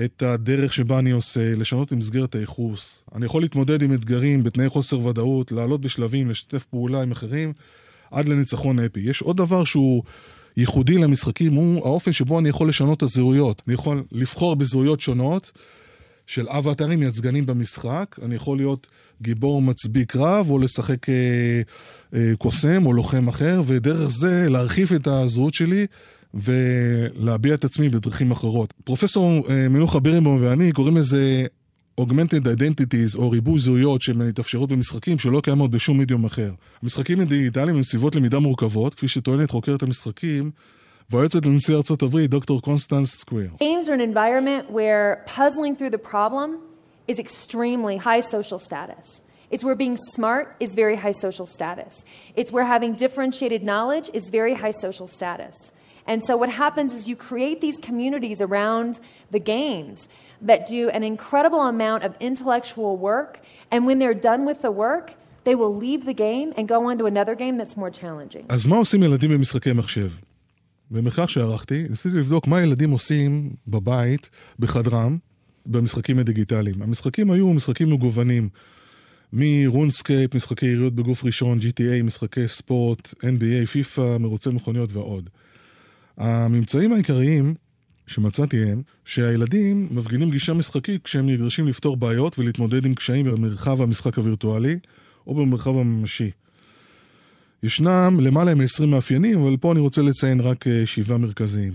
את 0.05 0.23
הדרך 0.23 0.73
שבה 0.73 0.99
אני 0.99 1.11
עושה, 1.11 1.55
לשנות 1.55 1.89
את 1.89 1.93
מסגרת 1.93 2.35
הייחוס. 2.35 3.05
אני 3.15 3.27
יכול 3.27 3.43
להתמודד 3.43 3.83
עם 3.83 3.93
אתגרים 3.93 4.43
בתנאי 4.43 4.69
חוסר 4.69 5.07
ודאות, 5.07 5.53
לעלות 5.53 5.81
בשלבים, 5.81 6.31
לשתף 6.31 6.65
פעולה 6.65 7.03
עם 7.03 7.13
אחרים, 7.13 7.53
עד 8.11 8.29
לניצחון 8.29 8.79
אפי. 8.79 9.01
יש 9.01 9.23
עוד 9.23 9.37
דבר 9.37 9.65
שהוא 9.65 10.03
ייחודי 10.57 10.99
למשחקים, 10.99 11.55
הוא 11.55 11.87
האופן 11.87 12.13
שבו 12.13 12.39
אני 12.39 12.49
יכול 12.49 12.69
לשנות 12.69 12.99
את 12.99 13.03
הזהויות. 13.03 13.63
אני 13.67 13.75
יכול 13.75 14.05
לבחור 14.13 14.57
בזהויות 14.57 15.01
שונות 15.01 15.53
של 16.27 16.49
אבטרים 16.49 17.01
מייצגנים 17.01 17.47
במשחק. 17.47 18.17
אני 18.23 18.35
יכול 18.35 18.57
להיות 18.57 18.87
גיבור 19.23 19.63
מצביא 19.63 20.05
קרב, 20.05 20.51
או 20.51 20.59
לשחק 20.59 21.09
אה, 21.09 21.15
אה, 22.15 22.33
קוסם 22.39 22.87
או 22.87 22.93
לוחם 22.93 23.29
אחר, 23.29 23.63
ודרך 23.67 24.09
זה 24.11 24.47
להרחיב 24.49 24.93
את 24.93 25.07
הזהות 25.07 25.55
שלי 25.55 25.87
ולהביע 26.35 27.55
את 27.55 27.65
עצמי 27.65 27.89
בדרכים 27.89 28.31
אחרות. 28.31 28.75
פרופסור 28.85 29.51
אה, 29.51 29.69
מנוחה 29.69 30.01
בירנבום 30.01 30.39
ואני 30.41 30.73
קוראים 30.73 30.97
לזה 30.97 31.47
Augmented 32.01 32.45
Identities 32.45 33.19
או 33.19 33.31
ריבוי 33.31 33.59
זהויות 33.59 34.03
שמתאפשרות 34.03 34.73
במשחקים 34.73 35.19
שלא 35.19 35.41
קיימות 35.41 35.71
בשום 35.71 35.99
מדיום 35.99 36.25
אחר. 36.25 36.51
המשחקים 36.83 37.21
הדיגיטליים 37.21 37.77
הם 37.77 37.83
סביבות 37.83 38.15
למידה 38.17 38.39
מורכבות, 38.39 38.95
כפי 38.95 39.09
שטוענת 39.09 39.51
חוקרת 39.51 39.83
המשחקים 39.83 40.51
והיועצת 41.11 41.47
לנשיא 41.47 41.77
ארצות 41.77 42.03
הברית, 42.03 42.31
דוקטור 42.31 42.63
קונסטנס 42.63 43.11
סקוויר. 43.21 43.51
Games 43.61 43.89
are 43.89 43.93
an 43.93 44.15
environment 44.15 44.71
where 44.71 45.25
puzzling 45.27 45.77
through 45.77 45.91
the 45.91 46.11
problem 46.13 46.59
is 47.09 47.19
extremely 47.19 47.97
high 47.97 48.21
social 48.21 48.59
status. 48.59 49.07
It's 49.51 49.63
where 49.63 49.77
being 49.77 49.99
smart 50.17 50.57
is 50.59 50.71
very 50.75 50.97
high 50.97 51.17
social 51.27 51.47
status. 51.47 52.05
It's 52.35 52.51
where 52.51 52.65
having 52.65 52.95
differentiated 52.95 53.63
knowledge 53.63 54.11
is 54.19 54.25
very 54.39 54.55
high 54.63 54.77
social 54.87 55.07
status. 55.07 55.57
And 56.07 56.23
so 56.27 56.37
what 56.37 56.51
happens 56.51 56.93
is 56.93 57.09
you 57.09 57.17
create 57.17 57.61
these 57.61 57.79
communities 57.79 58.41
around 58.41 59.01
the 59.31 59.39
games 59.39 60.09
that 60.49 60.61
do 60.67 60.83
an 60.97 61.03
incredible 61.13 61.63
amount 61.75 62.01
of 62.07 62.13
intellectual 62.21 62.93
work. 62.97 63.33
And 63.73 63.81
when 63.89 63.99
they're 64.01 64.21
done 64.31 64.43
with 64.51 64.61
the 64.67 64.73
work, 64.85 65.07
they 65.47 65.55
will 65.61 65.75
leave 65.85 66.03
the 66.11 66.17
game 66.27 66.49
and 66.57 66.65
go 66.75 66.79
on 66.89 66.95
to 67.01 67.07
another 67.07 67.35
game 67.35 67.57
that's 67.61 67.77
more 67.77 67.91
challenging. 67.91 68.45
אז 68.49 68.67
מה 68.67 68.77
עושים 68.77 69.03
ילדים 69.03 69.31
במשחקי 69.31 69.73
מחשב? 69.73 70.09
במחקר 70.91 71.27
שערכתי, 71.27 71.87
ניסיתי 71.91 72.17
לבדוק 72.17 72.47
מה 72.47 72.61
ילדים 72.63 72.91
עושים 72.91 73.51
בבית, 73.69 74.31
בחדרם, 74.59 75.19
במשחקים 75.67 76.19
הדיגיטליים. 76.19 76.83
המשחקים 76.83 77.31
היו 77.31 77.53
משחקים 77.53 77.91
מגוונים, 77.91 78.49
מ 79.33 79.42
RuneScape, 79.42 80.35
משחקי 80.35 80.67
יריות 80.67 80.95
בגוף 80.95 81.25
ראשון, 81.25 81.59
GTA, 81.59 82.03
משחקי 82.03 82.49
ספורט, 82.49 83.15
NBA, 83.23 83.67
פיפא, 83.67 84.17
מרוצי 84.21 84.49
מכוניות 84.51 84.93
ועוד. 84.93 85.31
הממצאים 86.17 86.93
העיקריים 86.93 87.55
שמצאתי 88.07 88.65
הם 88.65 88.83
שהילדים 89.05 89.89
מפגינים 89.91 90.31
גישה 90.31 90.53
משחקית 90.53 91.03
כשהם 91.05 91.29
נדרשים 91.29 91.69
לפתור 91.69 91.97
בעיות 91.97 92.39
ולהתמודד 92.39 92.87
עם 92.87 92.95
קשיים 92.95 93.27
במרחב 93.27 93.83
המשחק 93.83 94.19
הווירטואלי 94.19 94.79
או 95.27 95.35
במרחב 95.35 95.77
הממשי. 95.77 96.31
ישנם 97.63 98.19
למעלה 98.21 98.55
מ-20 98.55 98.87
מאפיינים, 98.87 99.41
אבל 99.41 99.57
פה 99.57 99.73
אני 99.73 99.81
רוצה 99.81 100.03
לציין 100.03 100.41
רק 100.41 100.67
אה, 100.67 100.87
שבעה 100.87 101.19
מרכזיים. 101.19 101.73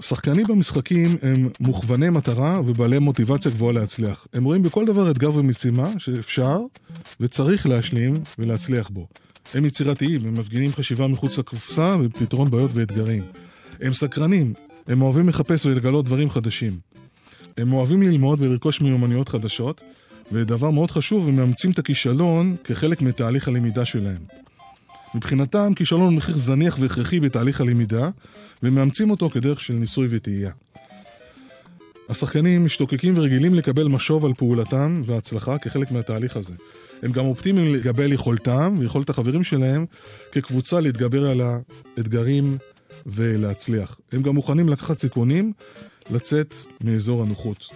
שחקנים 0.00 0.46
במשחקים 0.46 1.16
הם 1.22 1.48
מוכווני 1.60 2.10
מטרה 2.10 2.60
ובעלי 2.66 2.98
מוטיבציה 2.98 3.50
גבוהה 3.50 3.72
להצליח. 3.72 4.26
הם 4.32 4.44
רואים 4.44 4.62
בכל 4.62 4.84
דבר 4.84 5.10
אתגר 5.10 5.34
ומשימה 5.34 5.88
שאפשר 5.98 6.60
וצריך 7.20 7.66
להשלים 7.66 8.14
ולהצליח 8.38 8.88
בו. 8.88 9.06
הם 9.54 9.64
יצירתיים, 9.64 10.26
הם 10.26 10.34
מפגינים 10.34 10.72
חשיבה 10.72 11.06
מחוץ 11.06 11.38
לקופסה 11.38 11.96
ופתרון 12.00 12.50
בעיות 12.50 12.70
ואתגרים. 12.74 13.22
הם 13.80 13.94
סקרנים, 13.94 14.52
הם 14.86 15.02
אוהבים 15.02 15.28
לחפש 15.28 15.66
ולגלות 15.66 16.04
דברים 16.04 16.30
חדשים. 16.30 16.72
הם 17.56 17.72
אוהבים 17.72 18.02
ללמוד 18.02 18.40
ולרכוש 18.40 18.80
מיומנויות 18.80 19.28
חדשות, 19.28 19.80
ודבר 20.32 20.70
מאוד 20.70 20.90
חשוב, 20.90 21.28
הם 21.28 21.36
מאמצים 21.36 21.70
את 21.70 21.78
הכישלון 21.78 22.56
כחלק 22.64 23.02
מתהליך 23.02 23.48
הלמידה 23.48 23.84
שלהם. 23.84 24.22
מבחינתם, 25.14 25.72
כישלון 25.76 26.02
הוא 26.02 26.12
מחיר 26.12 26.36
זניח 26.36 26.78
והכרחי 26.80 27.20
בתהליך 27.20 27.60
הלמידה, 27.60 28.10
ומאמצים 28.62 29.10
אותו 29.10 29.30
כדרך 29.30 29.60
של 29.60 29.74
ניסוי 29.74 30.06
וטעייה. 30.10 30.50
השחקנים 32.08 32.64
משתוקקים 32.64 33.14
ורגילים 33.16 33.54
לקבל 33.54 33.88
משוב 33.88 34.24
על 34.24 34.34
פעולתם 34.34 35.02
והצלחה 35.06 35.58
כחלק 35.58 35.90
מהתהליך 35.90 36.36
הזה. 36.36 36.54
הם 37.02 37.12
גם 37.12 37.26
אופטימיים 37.26 37.74
לגבי 37.74 38.14
יכולתם 38.14 38.74
ויכולת 38.78 39.10
החברים 39.10 39.44
שלהם 39.44 39.86
כקבוצה 40.32 40.80
להתגבר 40.80 41.30
על 41.30 41.40
האתגרים 41.96 42.58
ולהצליח. 43.06 44.00
הם 44.12 44.22
גם 44.22 44.34
מוכנים 44.34 44.68
לקחת 44.68 44.98
סיכונים, 44.98 45.52
לצאת 46.10 46.54
מאזור 46.84 47.22
הנוחות. 47.22 47.68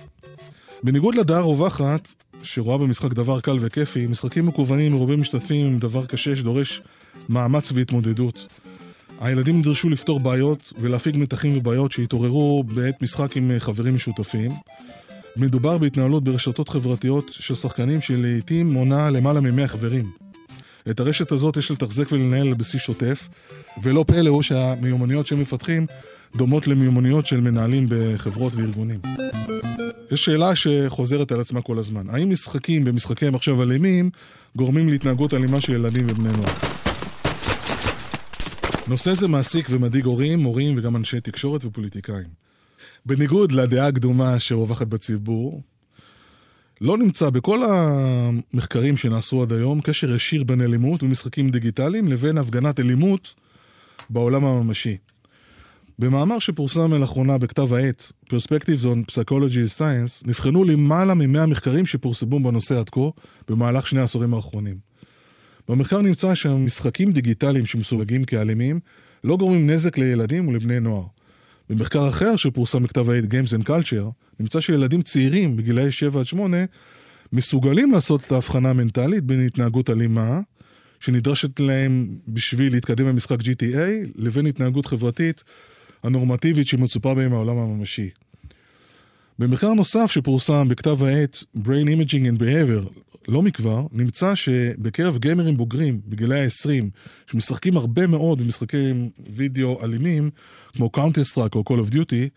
בניגוד 0.82 1.14
לדעה 1.14 1.38
הרווחת, 1.38 2.14
שרואה 2.42 2.78
במשחק 2.78 3.12
דבר 3.12 3.40
קל 3.40 3.58
וכיפי, 3.60 4.06
משחקים 4.06 4.46
מקוונים 4.46 4.92
מרובי 4.92 5.16
משתתפים 5.16 5.66
הם 5.66 5.78
דבר 5.78 6.06
קשה 6.06 6.36
שדורש 6.36 6.82
מאמץ 7.28 7.72
והתמודדות. 7.74 8.46
הילדים 9.20 9.58
נדרשו 9.58 9.88
לפתור 9.88 10.20
בעיות 10.20 10.72
ולהפיג 10.78 11.16
מתחים 11.16 11.56
ובעיות 11.56 11.92
שהתעוררו 11.92 12.64
בעת 12.64 13.02
משחק 13.02 13.36
עם 13.36 13.50
חברים 13.58 13.94
משותפים. 13.94 14.50
מדובר 15.36 15.78
בהתנהלות 15.78 16.24
ברשתות 16.24 16.68
חברתיות 16.68 17.28
של 17.30 17.54
שחקנים 17.54 18.00
שלעיתים 18.00 18.70
מונה 18.70 19.10
למעלה 19.10 19.40
מ-100 19.40 19.66
חברים. 19.66 20.19
את 20.90 21.00
הרשת 21.00 21.32
הזאת 21.32 21.56
יש 21.56 21.70
לתחזק 21.70 22.12
ולנהל 22.12 22.54
בסיס 22.54 22.82
שוטף, 22.82 23.28
ולא 23.82 24.04
פלא 24.06 24.28
הוא 24.30 24.42
שהמיומנויות 24.42 25.26
שהם 25.26 25.40
מפתחים 25.40 25.86
דומות 26.36 26.66
למיומנויות 26.66 27.26
של 27.26 27.40
מנהלים 27.40 27.86
בחברות 27.88 28.54
וארגונים. 28.54 29.00
יש 30.10 30.24
שאלה 30.24 30.54
שחוזרת 30.54 31.32
על 31.32 31.40
עצמה 31.40 31.62
כל 31.62 31.78
הזמן. 31.78 32.10
האם 32.10 32.30
משחקים 32.30 32.84
במשחקי 32.84 33.30
מחשב 33.30 33.60
אלימים 33.60 34.10
גורמים 34.56 34.88
להתנהגות 34.88 35.34
אלימה 35.34 35.60
של 35.60 35.72
ילדים 35.72 36.06
ובני 36.08 36.28
נוער? 36.32 36.54
נושא 38.88 39.14
זה 39.14 39.28
מעסיק 39.28 39.66
ומדאיג 39.70 40.04
הורים, 40.04 40.38
מורים 40.38 40.78
וגם 40.78 40.96
אנשי 40.96 41.20
תקשורת 41.20 41.64
ופוליטיקאים. 41.64 42.28
בניגוד 43.06 43.52
לדעה 43.52 43.86
הקדומה 43.86 44.38
שרווחת 44.38 44.86
בציבור, 44.86 45.62
לא 46.80 46.98
נמצא 46.98 47.30
בכל 47.30 47.60
המחקרים 47.64 48.96
שנעשו 48.96 49.42
עד 49.42 49.52
היום 49.52 49.80
קשר 49.80 50.10
ישיר 50.10 50.44
בין 50.44 50.60
אלימות 50.60 51.02
במשחקים 51.02 51.50
דיגיטליים 51.50 52.08
לבין 52.08 52.38
הפגנת 52.38 52.80
אלימות 52.80 53.34
בעולם 54.10 54.44
הממשי. 54.44 54.96
במאמר 55.98 56.38
שפורסם 56.38 56.92
לאחרונה 56.92 57.38
בכתב 57.38 57.72
העת 57.74 58.12
Perspectives 58.26 58.84
on 58.84 59.12
Psychology 59.12 59.78
Science 59.78 60.28
נבחנו 60.28 60.64
למעלה 60.64 61.14
מ-100 61.14 61.46
מחקרים 61.46 61.86
שפורסמו 61.86 62.40
בנושא 62.40 62.78
עד 62.78 62.90
כה 62.90 63.00
במהלך 63.48 63.86
שני 63.86 64.00
העשורים 64.00 64.34
האחרונים. 64.34 64.76
במחקר 65.68 66.00
נמצא 66.00 66.34
שהמשחקים 66.34 67.12
דיגיטליים 67.12 67.66
שמסווגים 67.66 68.24
כאלימים 68.24 68.80
לא 69.24 69.36
גורמים 69.36 69.70
נזק 69.70 69.98
לילדים 69.98 70.48
ולבני 70.48 70.80
נוער. 70.80 71.04
במחקר 71.70 72.08
אחר 72.08 72.36
שפורסם 72.36 72.82
בכתב 72.82 73.10
העת 73.10 73.24
Games 73.24 73.60
and 73.60 73.66
Culture 73.66 74.10
נמצא 74.40 74.60
שילדים 74.60 75.02
צעירים 75.02 75.56
בגילאי 75.56 75.90
7 75.90 76.20
עד 76.20 76.26
8 76.26 76.56
מסוגלים 77.32 77.92
לעשות 77.92 78.24
את 78.24 78.32
ההבחנה 78.32 78.70
המנטלית 78.70 79.24
בין 79.24 79.46
התנהגות 79.46 79.90
אלימה 79.90 80.40
שנדרשת 81.00 81.60
להם 81.60 82.08
בשביל 82.28 82.72
להתקדם 82.72 83.06
במשחק 83.06 83.40
GTA 83.40 84.10
לבין 84.14 84.46
התנהגות 84.46 84.86
חברתית 84.86 85.44
הנורמטיבית 86.02 86.66
שמצופה 86.66 87.14
בהם 87.14 87.30
מהעולם 87.30 87.58
הממשי. 87.58 88.10
במחקר 89.38 89.74
נוסף 89.74 90.10
שפורסם 90.10 90.68
בכתב 90.68 91.02
העת 91.02 91.44
Brain 91.56 91.86
Imaging 91.86 92.36
and 92.36 92.40
Behavior 92.40 93.09
לא 93.28 93.42
מכבר, 93.42 93.86
נמצא 93.92 94.34
שבקרב 94.34 95.18
גיימרים 95.18 95.56
בוגרים 95.56 96.00
בגילאי 96.06 96.44
ה-20, 96.44 96.84
שמשחקים 97.26 97.76
הרבה 97.76 98.06
מאוד 98.06 98.38
במשחקי 98.38 98.92
וידאו 99.30 99.84
אלימים, 99.84 100.30
כמו 100.72 100.90
Counter-Strike 100.96 101.54
או 101.54 101.64
Call 101.68 101.88
of 101.88 101.92
Duty, 101.92 102.28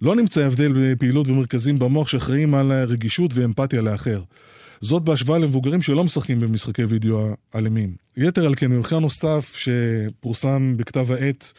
לא 0.00 0.16
נמצא 0.16 0.40
הבדל 0.40 0.72
בפעילות 0.74 1.26
במרכזים 1.26 1.78
במוח 1.78 2.08
שאחראים 2.08 2.54
על 2.54 2.72
רגישות 2.72 3.30
ואמפתיה 3.34 3.80
לאחר. 3.80 4.22
זאת 4.80 5.02
בהשוואה 5.02 5.38
למבוגרים 5.38 5.82
שלא 5.82 6.04
משחקים 6.04 6.40
במשחקי 6.40 6.84
וידאו 6.84 7.28
אלימים. 7.54 7.94
יתר 8.16 8.46
על 8.46 8.54
כן, 8.54 8.70
במחקר 8.70 8.98
נוסף 8.98 9.56
שפורסם 9.56 10.74
בכתב 10.76 11.12
העת 11.12 11.52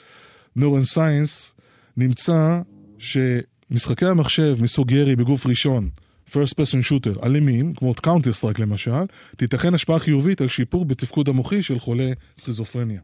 Neuroscience, 0.55 1.51
נמצא 1.97 2.59
שמשחקי 2.97 4.05
המחשב 4.05 4.57
מסוג 4.61 4.91
ירי 4.91 5.15
בגוף 5.15 5.45
ראשון, 5.47 5.89
first 6.31 6.53
person 6.53 6.89
shooter, 6.89 7.25
אלימים, 7.25 7.73
כמו 7.73 7.93
Counter-Strike 7.93 8.59
למשל, 8.59 9.03
תיתכן 9.37 9.73
השפעה 9.73 9.99
חיובית 9.99 10.41
על 10.41 10.47
שיפור 10.47 10.85
בתפקוד 10.85 11.29
המוחי 11.29 11.63
של 11.63 11.79
חולי 11.79 12.11
סכיזופרניה. 12.37 13.01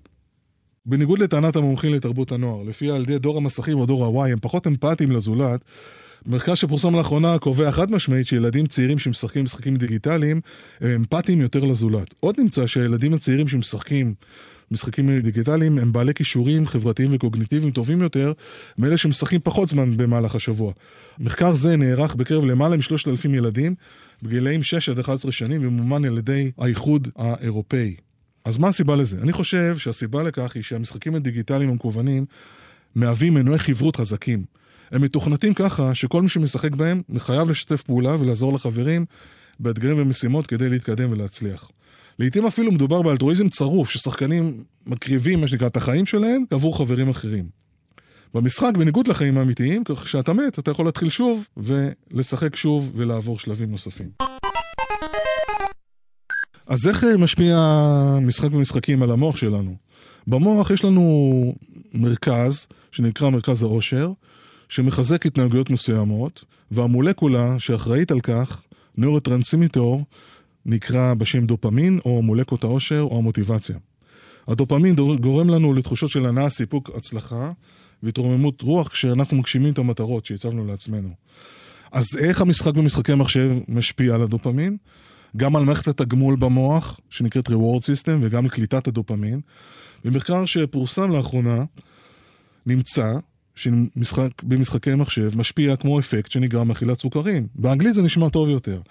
בניגוד 0.86 1.22
לטענת 1.22 1.56
המומחים 1.56 1.94
לתרבות 1.94 2.32
הנוער, 2.32 2.64
לפיה 2.64 2.96
על 2.96 3.02
ידי 3.02 3.20
דור 3.20 3.38
המסכים 3.38 3.78
או 3.78 3.86
דור 3.86 4.22
ה-Y 4.22 4.32
הם 4.32 4.40
פחות 4.42 4.68
אמפתיים 4.68 5.12
לזולת, 5.12 5.62
מחקר 6.26 6.56
שפורסם 6.56 6.96
לאחרונה 6.96 7.40
קובע 7.40 7.72
חד 7.72 7.92
משמעית 7.92 8.28
שילדים 8.28 8.66
צעירים 8.66 9.00
שמשחקים 9.00 9.44
משחקים 9.44 9.76
דיגיטליים 9.76 10.42
הם 10.82 10.92
אמפתיים 10.92 11.42
יותר 11.42 11.64
לזולת. 11.64 12.14
עוד 12.20 12.36
נמצא 12.40 12.68
שהילדים 12.68 13.14
הצעירים 13.14 13.48
שמשחקים 13.48 14.14
משחקים 14.72 15.20
דיגיטליים 15.20 15.78
הם 15.78 15.92
בעלי 15.92 16.14
כישורים 16.14 16.68
חברתיים 16.68 17.10
וקוגניטיביים 17.14 17.72
טובים 17.72 18.02
יותר 18.02 18.34
מאלה 18.78 18.98
שמשחקים 18.98 19.40
פחות 19.44 19.70
זמן 19.70 19.98
במהלך 19.98 20.36
השבוע. 20.36 20.74
מחקר 21.20 21.56
זה 21.56 21.76
נערך 21.76 22.16
בקרב 22.16 22.46
למעלה 22.46 22.78
משלושת 22.78 23.08
אלפים 23.08 23.36
ילדים 23.36 23.76
בגילאים 24.24 24.64
6 24.64 24.90
עד 24.90 25.00
11 25.00 25.32
שנים 25.32 25.68
ומומן 25.68 26.06
על 26.06 26.18
ידי 26.18 26.52
האיחוד 26.58 27.08
האירופאי. 27.16 27.96
אז 28.46 28.58
מה 28.58 28.68
הסיבה 28.68 28.96
לזה? 28.96 29.18
אני 29.22 29.34
חושב 29.34 29.78
שהסיבה 29.78 30.24
לכך 30.24 30.56
היא 30.56 30.64
שהמשחקים 30.64 31.16
הדיגיטליים 31.16 31.70
המקוונים 31.70 32.26
מהווים 32.96 33.34
מנועי 33.34 33.60
חברות 33.60 33.96
חזקים. 33.96 34.44
הם 34.92 35.02
מתוכנתים 35.02 35.54
ככה 35.54 35.96
שכל 35.96 36.22
מי 36.22 36.30
שמשחק 36.30 36.72
בהם 36.72 37.02
מחייב 37.10 37.50
לשתף 37.50 37.82
פעולה 37.82 38.16
ולעזור 38.20 38.54
לחברים 38.54 39.06
באתגרים 39.60 40.02
ומשימות 40.02 40.48
כדי 40.48 40.70
להתקדם 40.70 41.12
ולהצליח. 41.12 41.70
לעתים 42.20 42.46
אפילו 42.46 42.72
מדובר 42.72 43.02
באלטרואיזם 43.02 43.50
צרוף, 43.50 43.90
ששחקנים 43.90 44.64
מקריבים, 44.86 45.42
מה 45.42 45.48
שנקרא, 45.48 45.68
את 45.68 45.78
החיים 45.78 46.06
שלהם 46.06 46.44
עבור 46.52 46.78
חברים 46.78 47.10
אחרים. 47.10 47.46
במשחק, 48.34 48.72
בניגוד 48.78 49.08
לחיים 49.08 49.38
האמיתיים, 49.38 49.84
כך 49.84 50.04
כשאתה 50.04 50.34
מת, 50.34 50.60
אתה 50.60 50.72
יכול 50.72 50.86
להתחיל 50.86 51.10
שוב 51.10 51.48
ולשחק 51.58 52.56
שוב 52.56 52.92
ולעבור 52.96 53.40
שלבים 53.40 53.72
נוספים. 53.72 54.10
אז 56.68 56.88
איך 56.88 57.04
משפיע 57.18 57.58
משחק 58.22 58.52
במשחקים 58.52 59.04
על 59.04 59.12
המוח 59.12 59.38
שלנו? 59.38 59.76
במוח 60.28 60.72
יש 60.72 60.86
לנו 60.86 61.56
מרכז, 61.94 62.68
שנקרא 62.92 63.30
מרכז 63.30 63.64
העושר, 63.64 64.12
שמחזק 64.70 65.26
התנהגויות 65.26 65.70
מסוימות, 65.70 66.44
והמולקולה 66.72 67.60
שאחראית 67.60 68.12
על 68.12 68.20
כך, 68.22 68.62
נוירוטרנסימיטור, 68.98 70.04
נקרא 70.68 71.14
בשם 71.14 71.46
דופמין, 71.46 72.00
או 72.06 72.22
מולקות 72.22 72.64
העושר, 72.64 73.02
או 73.02 73.18
המוטיבציה. 73.18 73.76
הדופמין 74.48 74.96
גורם 75.20 75.50
לנו 75.50 75.74
לתחושות 75.74 76.10
של 76.10 76.26
הנאה, 76.26 76.50
סיפוק, 76.50 76.90
הצלחה 76.96 77.52
והתרוממות 78.04 78.62
רוח 78.62 78.88
כשאנחנו 78.88 79.38
מגשימים 79.38 79.74
את 79.74 79.78
המטרות 79.78 80.26
שהצבנו 80.26 80.66
לעצמנו. 80.66 81.10
אז 81.92 82.06
איך 82.18 82.42
המשחק 82.42 82.74
במשחקי 82.74 83.16
מחשב 83.16 83.50
משפיע 83.68 84.14
על 84.14 84.22
הדופמין? 84.22 84.78
גם 85.38 85.56
על 85.56 85.64
מערכת 85.64 85.88
התגמול 85.88 86.36
במוח, 86.36 87.00
שנקראת 87.10 87.48
reward 87.48 87.82
system, 87.82 88.18
וגם 88.22 88.46
לקליטת 88.46 88.88
הדופמין. 88.88 89.42
במחקר 90.06 90.46
שפורסם 90.46 91.12
לאחרונה, 91.12 91.64
נמצא 92.66 93.14
שבמשחקי 93.56 94.96
מחשב 94.96 95.38
משפיע 95.38 95.76
כמו 95.76 96.00
אפקט 96.00 96.32
שנגרם 96.32 96.68
מאכילת 96.68 97.00
סוכרים. 97.00 97.48
באנגלית 97.56 97.94
זה 97.96 98.02
נשמע 98.02 98.30
טוב 98.30 98.50
יותר. 98.50 98.82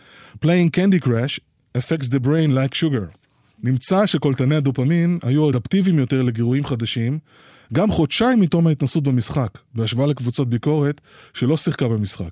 Playing 0.45 0.71
Candy 0.77 1.07
Crush 1.07 1.39
affects 1.77 2.09
the 2.09 2.19
brain 2.27 2.51
like 2.51 2.75
sugar. 2.75 3.17
נמצא 3.62 4.07
שקולטני 4.07 4.55
הדופמין 4.55 5.19
היו 5.23 5.51
אדפטיביים 5.51 5.99
יותר 5.99 6.23
לגירויים 6.23 6.65
חדשים, 6.65 7.19
גם 7.73 7.91
חודשיים 7.91 8.41
מתום 8.41 8.67
ההתנסות 8.67 9.05
במשחק, 9.05 9.59
בהשוואה 9.75 10.07
לקבוצות 10.07 10.49
ביקורת 10.49 11.01
שלא 11.35 11.57
שיחקה 11.57 11.89
במשחק. 11.89 12.31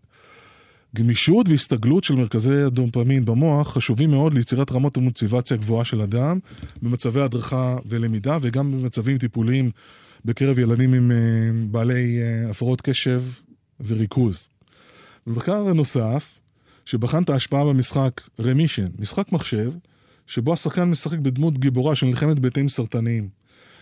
גמישות 0.94 1.48
והסתגלות 1.48 2.04
של 2.04 2.14
מרכזי 2.14 2.62
הדופמין 2.62 3.24
במוח 3.24 3.74
חשובים 3.74 4.10
מאוד 4.10 4.34
ליצירת 4.34 4.72
רמות 4.72 4.96
המוטיבציה 4.96 5.56
גבוהה 5.56 5.84
של 5.84 6.00
אדם 6.00 6.38
במצבי 6.82 7.20
הדרכה 7.20 7.76
ולמידה 7.86 8.38
וגם 8.40 8.72
במצבים 8.72 9.18
טיפוליים 9.18 9.70
בקרב 10.24 10.58
ילדים 10.58 10.94
עם 10.94 11.12
אה, 11.12 11.16
בעלי 11.70 12.18
אה, 12.22 12.50
הפרעות 12.50 12.80
קשב 12.80 13.22
וריכוז. 13.86 14.48
במחקר 15.26 15.72
נוסף, 15.72 16.38
שבחן 16.84 17.22
את 17.22 17.30
ההשפעה 17.30 17.64
במשחק 17.64 18.20
רמישן, 18.40 18.86
משחק 18.98 19.32
מחשב, 19.32 19.72
שבו 20.26 20.52
השחקן 20.52 20.84
משחק 20.84 21.18
בדמות 21.18 21.58
גיבורה 21.58 21.94
שנלחמת 21.94 22.38
בתאים 22.38 22.68
סרטניים. 22.68 23.28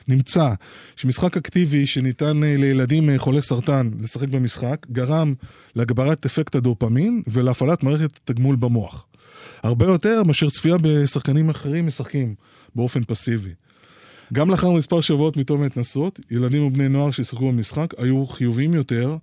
נמצא 0.08 0.54
שמשחק 0.96 1.36
אקטיבי 1.36 1.86
שניתן 1.86 2.44
אה, 2.44 2.56
לילדים 2.56 3.10
אה, 3.10 3.18
חולי 3.18 3.42
סרטן 3.42 3.90
לשחק 4.00 4.28
במשחק, 4.28 4.86
גרם 4.92 5.34
להגברת 5.76 6.26
אפקט 6.26 6.54
הדופמין 6.54 7.22
ולהפעלת 7.26 7.82
מערכת 7.82 8.20
תגמול 8.24 8.56
במוח. 8.56 9.06
הרבה 9.62 9.86
יותר 9.86 10.22
מאשר 10.22 10.50
צפייה 10.50 10.76
בשחקנים 10.82 11.50
אחרים 11.50 11.86
משחקים 11.86 12.34
באופן 12.74 13.04
פסיבי. 13.04 13.50
גם 14.32 14.50
לאחר 14.50 14.70
מספר 14.70 15.00
שבועות 15.00 15.36
מתום 15.36 15.62
ההתנסות, 15.62 16.20
ילדים 16.30 16.66
ובני 16.66 16.88
נוער 16.88 17.10
שישחקו 17.10 17.52
במשחק 17.52 17.94
היו 17.98 18.26
חיוביים 18.26 18.74
יותר, 18.74 19.16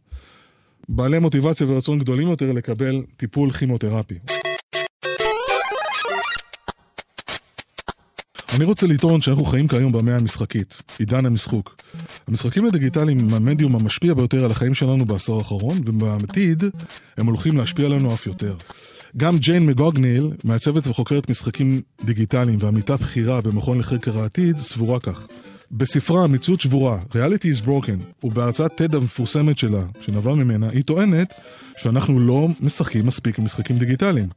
בעלי 0.91 1.19
מוטיבציה 1.19 1.67
ורצון 1.67 1.99
גדולים 1.99 2.27
יותר 2.27 2.51
לקבל 2.51 3.03
טיפול 3.17 3.51
כימותרפי. 3.51 4.15
אני 8.55 8.65
רוצה 8.65 8.87
לטעון 8.87 9.21
שאנחנו 9.21 9.45
חיים 9.45 9.67
כיום 9.67 9.91
במאה 9.91 10.15
המשחקית, 10.15 10.81
עידן 10.99 11.25
המשחוק. 11.25 11.75
המשחקים 12.27 12.65
הדיגיטליים 12.65 13.19
הם 13.19 13.33
המדיום 13.33 13.75
המשפיע 13.75 14.13
ביותר 14.13 14.45
על 14.45 14.51
החיים 14.51 14.73
שלנו 14.73 15.05
בעשור 15.05 15.37
האחרון, 15.37 15.77
ובעתיד 15.85 16.63
הם 17.17 17.25
הולכים 17.25 17.57
להשפיע 17.57 17.85
עלינו 17.85 18.13
אף 18.13 18.25
יותר. 18.25 18.55
גם 19.17 19.37
ג'יין 19.37 19.65
מגוגניל, 19.65 20.31
מעצבת 20.43 20.87
וחוקרת 20.87 21.29
משחקים 21.29 21.81
דיגיטליים 22.03 22.59
ועמיתה 22.61 22.97
בכירה 22.97 23.41
במכון 23.41 23.79
לחקר 23.79 24.19
העתיד, 24.19 24.57
סבורה 24.57 24.99
כך. 24.99 25.27
בספרה 25.71 26.27
"מציאות 26.27 26.61
שבורה, 26.61 26.99
Reality 27.11 27.57
is 27.57 27.65
Broken", 27.65 28.23
ובהרצאת 28.23 28.81
TED 28.81 28.95
המפורסמת 28.95 29.57
שלה, 29.57 29.81
שנבע 30.01 30.33
ממנה, 30.33 30.69
היא 30.69 30.83
טוענת 30.83 31.33
שאנחנו 31.77 32.19
לא 32.19 32.47
משחקים 32.61 33.05
מספיק 33.05 33.39
במשחקים 33.39 33.77
דיגיטליים. 33.77 34.27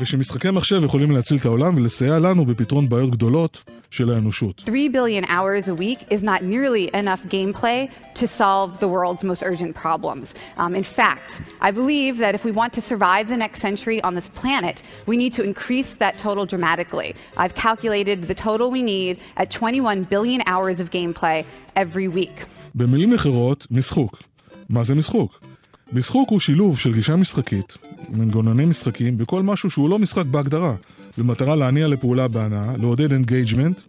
ושמשחקי 0.00 0.50
מחשב 0.50 0.84
יכולים 0.84 1.10
להציל 1.10 1.36
את 1.36 1.44
העולם 1.44 1.76
ולסייע 1.76 2.18
לנו 2.18 2.44
בפתרון 2.46 2.88
בעיות 2.88 3.10
גדולות 3.10 3.64
של 3.90 4.10
האנושות. 4.12 4.62
3 4.66 4.88
billion 4.88 5.24
hours 5.24 5.68
a 5.68 5.74
week 5.74 6.00
is 6.10 6.22
not 6.22 6.42
nearly 6.42 6.90
enough 6.94 7.22
gameplay 7.28 7.90
to 8.14 8.26
solve 8.26 8.78
the 8.80 8.88
world's 8.88 9.24
most 9.24 9.42
urgent 9.42 9.74
problems. 9.84 10.34
Um, 10.62 10.74
in 10.74 10.86
fact, 10.98 11.30
I 11.60 11.70
believe 11.80 12.14
that 12.24 12.32
if 12.38 12.42
we 12.48 12.52
want 12.60 12.72
to 12.78 12.82
survive 12.90 13.24
the 13.34 13.40
next 13.44 13.58
century 13.66 13.98
on 14.06 14.12
this 14.18 14.28
planet, 14.40 14.76
we 15.10 15.16
need 15.22 15.32
to 15.38 15.42
increase 15.50 15.90
that 16.02 16.14
total 16.26 16.44
dramatically. 16.52 17.10
I've 17.42 17.54
calculated 17.66 18.18
the 18.30 18.36
total 18.48 18.66
we 18.78 18.82
need 18.94 19.14
at 19.36 19.50
21 19.50 20.04
billion 20.14 20.40
hours 20.46 20.80
of 20.80 20.86
gameplay 20.90 21.44
every 21.76 22.08
week. 22.08 22.46
במילים 22.74 23.14
אחרות, 23.14 23.66
משחוק. 23.70 24.22
מה 24.68 24.82
זה 24.84 24.94
משחוק? 24.94 25.51
משחוק 25.92 26.30
הוא 26.30 26.40
שילוב 26.40 26.78
של 26.78 26.94
גישה 26.94 27.16
משחקית, 27.16 27.76
מנגונני 28.08 28.66
משחקים, 28.66 29.18
בכל 29.18 29.42
משהו 29.42 29.70
שהוא 29.70 29.90
לא 29.90 29.98
משחק 29.98 30.26
בהגדרה, 30.26 30.74
במטרה 31.18 31.56
להניע 31.56 31.88
לפעולה 31.88 32.28
בהנאה, 32.28 32.76
לעודד 32.76 33.12
engagement, 33.12 33.80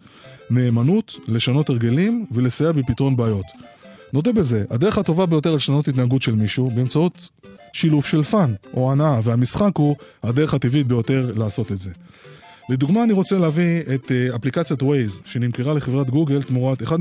נאמנות, 0.49 1.15
לשנות 1.27 1.69
הרגלים 1.69 2.25
ולסייע 2.31 2.71
בפתרון 2.71 3.15
בעיות. 3.15 3.45
נודה 4.13 4.31
בזה, 4.33 4.63
הדרך 4.69 4.97
הטובה 4.97 5.25
ביותר 5.25 5.55
לשנות 5.55 5.87
התנהגות 5.87 6.21
של 6.21 6.35
מישהו 6.35 6.69
באמצעות 6.69 7.29
שילוב 7.73 8.05
של 8.05 8.23
fun 8.23 8.53
או 8.73 8.91
הנאה, 8.91 9.19
והמשחק 9.23 9.71
הוא 9.77 9.95
הדרך 10.23 10.53
הטבעית 10.53 10.87
ביותר 10.87 11.31
לעשות 11.35 11.71
את 11.71 11.79
זה. 11.79 11.89
לדוגמה, 12.69 13.03
אני 13.03 13.13
רוצה 13.13 13.37
להביא 13.37 13.81
את 13.95 14.11
אה, 14.11 14.35
אפליקציית 14.35 14.81
Waze, 14.81 15.21
שנמכרה 15.25 15.73
לחברת 15.73 16.09
גוגל 16.09 16.41
תמורת 16.41 16.81
1.3 16.81 16.95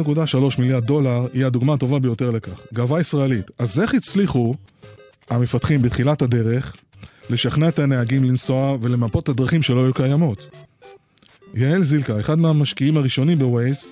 מיליארד 0.59 0.85
דולר, 0.85 1.27
היא 1.33 1.47
הדוגמה 1.47 1.75
הטובה 1.75 1.99
ביותר 1.99 2.31
לכך. 2.31 2.61
גאווה 2.75 3.01
ישראלית. 3.01 3.51
אז 3.59 3.81
איך 3.81 3.95
הצליחו 3.95 4.55
המפתחים 5.31 5.83
בתחילת 5.83 6.23
הדרך 6.23 6.77
לשכנע 7.31 7.69
את 7.69 7.79
הנהגים 7.79 8.25
לנסוע 8.25 8.77
ולמפות 8.81 9.25
את 9.25 9.29
הדרכים 9.29 9.63
שלא 9.63 9.85
היו 9.85 9.95
קיימות? 9.95 10.49
יעל 11.55 11.83
זילקה, 11.83 12.21
אחד 12.21 12.39
מהמשקיעים 12.39 12.97
הראשונים 12.97 13.39
בווייז, 13.39 13.87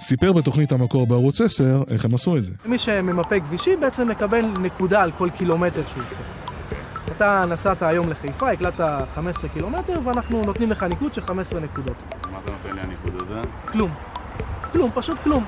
סיפר 0.00 0.32
בתוכנית 0.32 0.72
המקור 0.72 1.06
בערוץ 1.06 1.40
10 1.40 1.82
איך 1.90 2.04
הם 2.04 2.14
עשו 2.14 2.36
את 2.36 2.44
זה. 2.44 2.52
מי 2.64 2.78
שממפה 2.78 3.40
כבישים 3.40 3.80
בעצם 3.80 4.08
מקבל 4.08 4.40
נקודה 4.60 5.02
על 5.02 5.10
כל 5.12 5.30
קילומטר 5.30 5.82
שהוא 5.86 6.02
עושה. 6.10 6.22
אתה 7.16 7.44
נסעת 7.48 7.82
היום 7.82 8.10
לחיפה, 8.10 8.50
הקלטת 8.50 8.84
15 9.14 9.48
קילומטר, 9.48 10.00
ואנחנו 10.04 10.42
נותנים 10.42 10.70
לך 10.70 10.82
ניקוד 10.82 11.14
של 11.14 11.20
15 11.20 11.60
נקודות. 11.60 12.02
מה 12.32 12.38
זה 12.44 12.50
נותן 12.50 12.76
לי 12.76 12.80
הניקוד 12.80 13.22
הזה? 13.22 13.40
כלום. 13.64 13.90
כלום, 14.72 14.90
פשוט 14.94 15.18
כלום. 15.24 15.44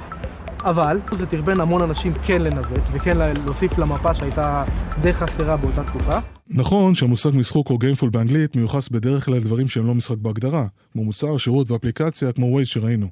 אבל 0.65 0.99
זה 1.19 1.27
תרבן 1.27 1.61
המון 1.61 1.83
אנשים 1.83 2.13
כן 2.27 2.43
לנווט, 2.43 2.81
וכן 2.93 3.17
להוסיף 3.17 3.79
למפה 3.79 4.15
שהייתה 4.15 4.65
די 5.03 5.13
חסרה 5.13 5.57
באותה 5.57 5.85
תקופה. 5.85 6.19
נכון 6.51 6.95
שהמושג 6.95 7.31
משחוק 7.35 7.71
או 7.71 7.79
גיימפול 7.79 8.11
באנגלית 8.11 8.57
מיוחס 8.57 8.89
בדרך 8.89 9.25
כלל 9.25 9.35
לדברים 9.35 9.69
שהם 9.69 9.87
לא 9.87 9.95
משחק 9.95 10.17
בהגדרה, 10.17 10.67
כמו 10.93 11.05
מוצר, 11.05 11.37
שירות 11.37 11.71
ואפליקציה 11.71 12.33
כמו 12.33 12.47
ווייז 12.47 12.69
שראינו. 12.69 13.07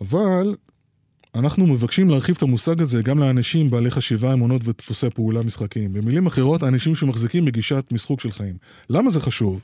אבל 0.00 0.54
אנחנו 1.34 1.66
מבקשים 1.66 2.10
להרחיב 2.10 2.34
את 2.36 2.42
המושג 2.42 2.80
הזה 2.80 3.02
גם 3.02 3.18
לאנשים 3.18 3.70
בעלי 3.70 3.90
חשיבה, 3.90 4.32
אמונות 4.32 4.62
ודפוסי 4.64 5.10
פעולה 5.10 5.42
משחקיים. 5.42 5.92
במילים 5.92 6.26
אחרות, 6.26 6.62
האנשים 6.62 6.94
שמחזיקים 6.94 7.44
בגישת 7.44 7.84
משחוק 7.92 8.20
של 8.20 8.32
חיים. 8.32 8.56
למה 8.90 9.10
זה 9.10 9.20
חשוב? 9.20 9.60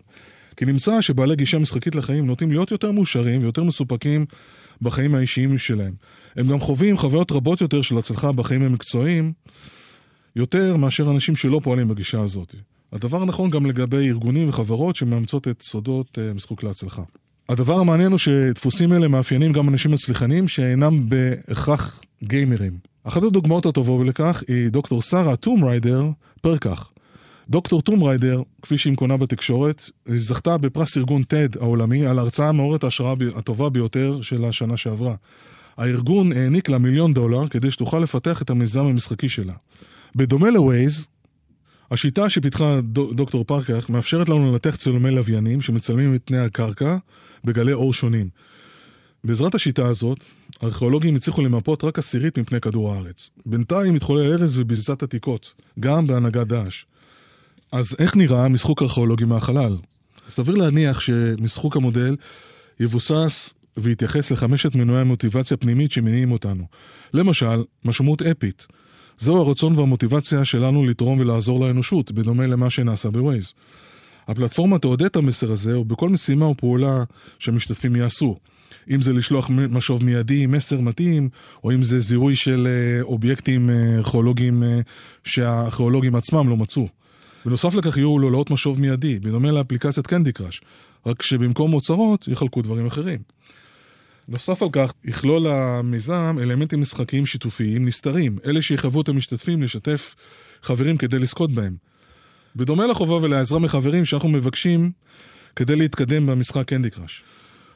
כי 0.57 0.65
נמצא 0.65 1.01
שבעלי 1.01 1.37
גישה 1.37 1.59
משחקית 1.59 1.95
לחיים 1.95 2.27
נוטים 2.27 2.53
להיות 2.53 2.71
יותר 2.71 2.93
מאושרים 2.93 3.43
ויותר 3.43 3.63
מסופקים 3.63 4.27
בחיים 4.83 5.15
האישיים 5.15 5.59
שלהם. 5.59 5.93
הם 6.37 6.49
גם 6.49 6.61
חווים 6.61 6.97
חוויות 6.97 7.33
רבות 7.33 7.61
יותר 7.61 7.83
של 7.83 7.99
הצלחה 7.99 8.33
בחיים 8.33 8.63
המקצועיים, 8.63 9.33
יותר 10.37 10.77
מאשר 10.77 11.11
אנשים 11.11 11.37
שלא 11.37 11.61
פועלים 11.63 11.89
בגישה 11.89 12.21
הזאת. 12.21 12.55
הדבר 12.93 13.25
נכון 13.25 13.51
גם 13.51 13.67
לגבי 13.67 14.09
ארגונים 14.09 14.49
וחברות 14.49 14.97
שמאמצות 14.97 15.49
את 15.49 15.63
סודות 15.63 16.19
uh, 16.19 16.35
משחוק 16.35 16.63
להצלחה. 16.63 17.03
הדבר 17.49 17.79
המעניין 17.79 18.11
הוא 18.11 18.19
שדפוסים 18.19 18.93
אלה 18.93 19.09
מאפיינים 19.09 19.53
גם 19.53 19.69
אנשים 19.69 19.91
מצליחנים 19.91 20.49
שאינם 20.49 21.09
בהכרח 21.09 22.01
גיימרים. 22.25 22.79
אחת 23.05 23.23
הדוגמאות 23.23 23.67
הטובות 23.67 24.07
לכך 24.07 24.43
היא 24.49 24.69
דוקטור 24.69 25.03
שרה 25.03 25.37
טום 25.37 25.65
ריידר 25.65 26.11
פרקח. 26.41 26.91
דוקטור 27.49 27.83
טום 27.83 28.03
ריידר, 28.03 28.43
כפי 28.63 28.79
שהיא 28.79 28.93
מקונה 28.93 29.17
בתקשורת, 29.17 29.91
זכתה 30.07 30.59
בפרס 30.59 30.97
ארגון 30.97 31.23
TED 31.23 31.59
העולמי 31.61 32.07
על 32.07 32.19
ההרצאה 32.19 32.49
המעוררת 32.49 32.85
ההשראה 32.85 33.15
הטובה 33.37 33.71
ביותר 33.71 34.23
של 34.23 34.45
השנה 34.45 34.77
שעברה. 34.77 35.15
הארגון 35.77 36.33
העניק 36.33 36.69
לה 36.69 36.79
מיליון 36.79 37.15
דולר 37.15 37.49
כדי 37.49 37.71
שתוכל 37.71 37.99
לפתח 37.99 38.43
את 38.43 38.51
המיזם 38.51 38.87
המשחקי 38.87 39.29
שלה. 39.29 39.55
בדומה 40.17 40.51
לווייז, 40.51 41.07
השיטה 41.91 42.29
שפיתחה 42.29 42.81
דוקטור 43.15 43.45
פרקח 43.45 43.87
מאפשרת 43.89 44.29
לנו 44.29 44.53
לנתח 44.53 44.77
צילומי 44.77 45.11
לוויינים 45.11 45.61
שמצלמים 45.61 46.15
את 46.15 46.23
פני 46.25 46.39
הקרקע 46.39 46.97
בגלי 47.45 47.73
אור 47.73 47.93
שונים. 47.93 48.29
בעזרת 49.25 49.55
השיטה 49.55 49.89
הזאת, 49.89 50.25
ארכיאולוגים 50.63 51.17
הצליחו 51.17 51.43
למפות 51.43 51.85
רק 51.85 51.99
עשירית 51.99 52.39
מפני 52.39 52.61
כדור 52.61 52.93
הארץ. 52.93 53.31
בינתיים 53.47 53.95
התחולל 53.95 54.33
ארז 54.33 54.59
וביזת 54.59 55.03
עתיקות, 55.03 55.55
גם 55.81 56.07
בהנהגת 56.07 56.47
דאעש. 56.47 56.85
אז 57.73 57.97
איך 57.99 58.17
נראה 58.17 58.49
משחוק 58.49 58.83
ארכיאולוגי 58.83 59.25
מהחלל? 59.25 59.77
סביר 60.29 60.55
להניח 60.55 61.01
שמשחוק 61.01 61.77
המודל 61.77 62.17
יבוסס 62.81 63.55
ויתייחס 63.77 64.31
לחמשת 64.31 64.75
מנועי 64.75 65.01
המוטיבציה 65.01 65.55
הפנימית 65.55 65.93
שמניעים 65.93 66.33
אותנו. 66.33 66.65
למשל, 67.15 67.65
משמעות 67.85 68.23
אפית. 68.23 68.67
זהו 69.19 69.37
הרצון 69.37 69.79
והמוטיבציה 69.79 70.45
שלנו 70.45 70.87
לתרום 70.87 71.21
ולעזור 71.21 71.61
לאנושות, 71.67 72.13
בדומה 72.13 72.47
למה 72.47 72.71
שנעשה 72.71 73.11
בווייז. 73.11 73.53
הפלטפורמה 74.29 74.79
תעודד 74.79 75.05
את 75.05 75.17
המסר 75.17 75.53
הזה, 75.53 75.79
ובכל 75.79 76.09
משימה 76.09 76.45
או 76.45 76.57
פעולה 76.57 77.05
שהמשתתפים 77.39 77.97
יעשו. 77.97 78.37
אם 78.91 79.03
זה 79.03 79.13
לשלוח 79.13 79.51
משוב 79.51 80.05
מיידי, 80.05 80.47
מסר 80.47 80.81
מתאים, 80.81 81.29
או 81.65 81.73
אם 81.73 81.83
זה 81.83 82.01
זיהוי 82.01 82.37
של 82.37 82.67
אה, 82.67 83.03
אובייקטים 83.03 83.71
אה, 83.71 83.97
ארכיאולוגיים 83.99 84.63
אה, 84.63 84.81
שהארכיאולוגים 85.25 86.15
עצמם 86.15 86.49
לא 86.49 86.57
מצאו. 86.57 87.02
בנוסף 87.47 87.75
לכך 87.75 87.97
יהיו 87.97 88.19
לולאות 88.19 88.51
משוב 88.51 88.81
מיידי, 88.81 89.19
בדומה 89.19 89.51
לאפליקציית 89.51 90.07
קנדי 90.07 90.33
קראש. 90.33 90.61
רק 91.07 91.23
שבמקום 91.23 91.75
אוצרות 91.75 92.29
יחלקו 92.29 92.63
דברים 92.63 92.87
אחרים. 92.87 93.19
נוסף 94.29 94.63
על 94.63 94.69
כך, 94.73 94.93
יכלול 95.05 95.47
המיזם 95.47 96.37
אלמנטים 96.41 96.81
משחקיים 96.81 97.27
שיתופיים 97.27 97.87
נסתרים, 97.87 98.39
אלה 98.47 98.63
שיחייבו 98.63 99.01
את 99.01 99.09
המשתתפים 99.09 99.63
לשתף 99.63 100.15
חברים 100.63 100.97
כדי 100.97 101.19
לזכות 101.19 101.53
בהם. 101.53 101.77
בדומה 102.57 102.87
לחובה 102.87 103.15
ולעזרה 103.15 103.59
מחברים 103.59 104.05
שאנחנו 104.05 104.29
מבקשים 104.29 104.91
כדי 105.57 105.77
להתקדם 105.77 106.27
במשחק 106.27 106.69
קנדי 106.69 106.91
קראש. 106.91 107.25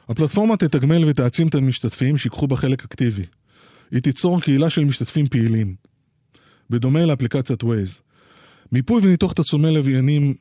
הפלטפורמה 0.09 0.57
תתגמל 0.57 1.05
ותעצים 1.05 1.47
את 1.47 1.55
המשתתפים 1.55 2.17
שיקחו 2.17 2.47
בה 2.47 2.55
חלק 2.55 2.83
אקטיבי. 2.83 3.25
היא 3.91 4.01
תיצור 4.01 4.41
קהילה 4.41 4.69
של 4.69 4.85
משתתפים 4.85 5.27
פעילים. 5.27 5.75
בדומה 6.69 7.05
לאפליקציית 7.05 7.63
Waze. 7.63 8.06
מיפוי 8.71 9.01
וניתוח 9.03 9.33
תצומי 9.33 9.75
לוויינים 9.75 10.33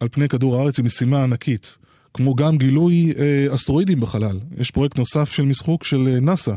על 0.00 0.08
פני 0.08 0.28
כדור 0.28 0.56
הארץ 0.56 0.78
היא 0.78 0.84
משימה 0.84 1.24
ענקית, 1.24 1.76
כמו 2.14 2.34
גם 2.34 2.58
גילוי 2.58 3.12
אה, 3.18 3.54
אסטרואידים 3.54 4.00
בחלל. 4.00 4.40
יש 4.58 4.70
פרויקט 4.70 4.98
נוסף 4.98 5.32
של 5.32 5.42
משחוק 5.42 5.84
של 5.84 6.08
אה, 6.08 6.20
נאס"א, 6.20 6.54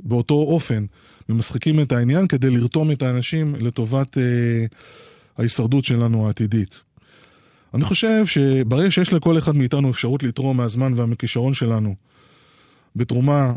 באותו 0.00 0.34
אופן. 0.34 0.84
ומשחקים 1.30 1.80
את 1.80 1.92
העניין 1.92 2.26
כדי 2.26 2.50
לרתום 2.50 2.90
את 2.90 3.02
האנשים 3.02 3.54
לטובת 3.54 4.18
אה, 4.18 4.22
ההישרדות 5.38 5.84
שלנו 5.84 6.26
העתידית. 6.26 6.80
אני 7.74 7.84
חושב 7.84 8.26
שברגע 8.26 8.90
שיש 8.90 9.12
לכל 9.12 9.38
אחד 9.38 9.56
מאיתנו 9.56 9.90
אפשרות 9.90 10.22
לתרום 10.22 10.56
מהזמן 10.56 10.92
והכישרון 10.96 11.54
שלנו 11.54 11.94
בתרומה, 12.96 13.52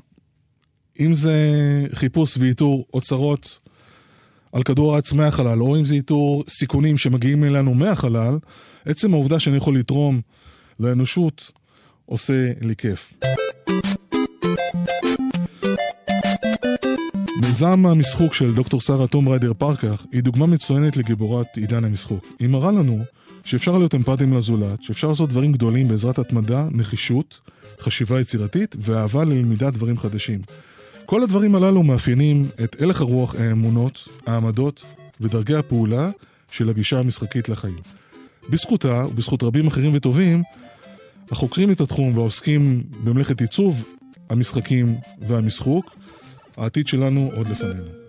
אם 0.99 1.13
זה 1.13 1.37
חיפוש 1.93 2.37
ואיתור 2.37 2.85
אוצרות 2.93 3.59
על 4.53 4.63
כדור 4.63 4.93
הארץ 4.93 5.13
מהחלל, 5.13 5.61
או 5.61 5.77
אם 5.77 5.85
זה 5.85 5.95
איתור 5.95 6.43
סיכונים 6.47 6.97
שמגיעים 6.97 7.43
אלינו 7.43 7.73
מהחלל, 7.73 8.37
עצם 8.85 9.13
העובדה 9.13 9.39
שאני 9.39 9.57
יכול 9.57 9.79
לתרום 9.79 10.21
לאנושות 10.79 11.51
עושה 12.05 12.51
לי 12.61 12.75
כיף. 12.75 13.13
מיזם 17.41 17.85
המשחוק 17.85 18.33
של 18.33 18.53
דוקטור 18.53 18.81
שרה 18.81 19.07
תום 19.07 19.27
ריידר 19.27 19.53
פרקח 19.57 20.05
היא 20.11 20.23
דוגמה 20.23 20.45
מצוינת 20.45 20.97
לגיבורת 20.97 21.47
עידן 21.57 21.83
המשחוק. 21.83 22.25
היא 22.39 22.49
מראה 22.49 22.71
לנו 22.71 22.99
שאפשר 23.45 23.77
להיות 23.77 23.95
אמפתיים 23.95 24.33
לזולת, 24.33 24.83
שאפשר 24.83 25.07
לעשות 25.07 25.29
דברים 25.29 25.51
גדולים 25.51 25.87
בעזרת 25.87 26.19
התמדה, 26.19 26.67
נחישות, 26.71 27.39
חשיבה 27.79 28.21
יצירתית 28.21 28.75
ואהבה 28.79 29.23
ללמידת 29.23 29.73
דברים 29.73 29.97
חדשים. 29.97 30.39
כל 31.05 31.23
הדברים 31.23 31.55
הללו 31.55 31.83
מאפיינים 31.83 32.45
את 32.63 32.81
הלך 32.81 33.01
הרוח, 33.01 33.35
האמונות, 33.35 34.07
העמדות 34.25 34.83
ודרכי 35.21 35.55
הפעולה 35.55 36.11
של 36.51 36.69
הגישה 36.69 36.99
המשחקית 36.99 37.49
לחיים. 37.49 37.77
בזכותה, 38.49 39.05
ובזכות 39.09 39.43
רבים 39.43 39.67
אחרים 39.67 39.91
וטובים, 39.95 40.43
החוקרים 41.31 41.71
את 41.71 41.81
התחום 41.81 42.17
והעוסקים 42.17 42.83
במלאכת 43.03 43.41
עיצוב 43.41 43.95
המשחקים 44.29 44.95
והמשחוק, 45.27 45.95
העתיד 46.57 46.87
שלנו 46.87 47.29
עוד 47.35 47.47
לפנינו. 47.49 48.02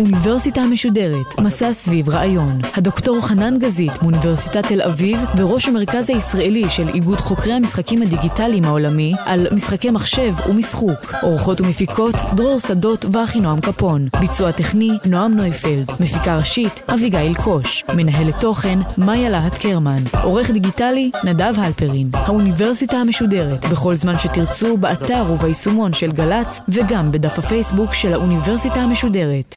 האוניברסיטה 0.00 0.60
המשודרת, 0.60 1.40
מסע 1.40 1.72
סביב 1.72 2.08
רעיון. 2.08 2.58
הדוקטור 2.74 3.20
חנן 3.26 3.58
גזית 3.58 4.02
מאוניברסיטת 4.02 4.66
תל 4.66 4.82
אביב 4.82 5.18
וראש 5.36 5.68
המרכז 5.68 6.10
הישראלי 6.10 6.70
של 6.70 6.88
איגוד 6.88 7.20
חוקרי 7.20 7.52
המשחקים 7.52 8.02
הדיגיטליים 8.02 8.64
העולמי 8.64 9.14
על 9.24 9.46
משחקי 9.52 9.90
מחשב 9.90 10.34
ומשחוק. 10.48 11.14
אורחות 11.22 11.60
ומפיקות 11.60 12.14
דרור 12.34 12.58
שדות 12.58 13.04
ואחינועם 13.12 13.60
קפון. 13.60 14.08
ביצוע 14.20 14.52
טכני 14.52 14.90
נועם 15.04 15.32
נויפלד. 15.32 15.90
מפיקה 16.00 16.36
ראשית 16.36 16.82
אביגיל 16.94 17.34
קוש. 17.34 17.84
מנהלת 17.94 18.40
תוכן 18.40 18.78
מאיה 18.98 19.30
להט 19.30 19.58
קרמן. 19.58 20.02
עורך 20.22 20.50
דיגיטלי 20.50 21.10
נדב 21.24 21.54
הלפרין. 21.56 22.10
האוניברסיטה 22.12 22.96
המשודרת 22.96 23.66
בכל 23.66 23.94
זמן 23.94 24.18
שתרצו 24.18 24.76
באתר 24.76 25.24
וביישומון 25.32 25.92
של 25.92 26.12
גל"צ 26.12 26.60
וגם 26.68 27.12
בדף 27.12 27.38
הפייסבוק 27.38 27.92
של 27.92 28.12
האוניברסיטה 28.12 28.80
המשודרת. 28.80 29.56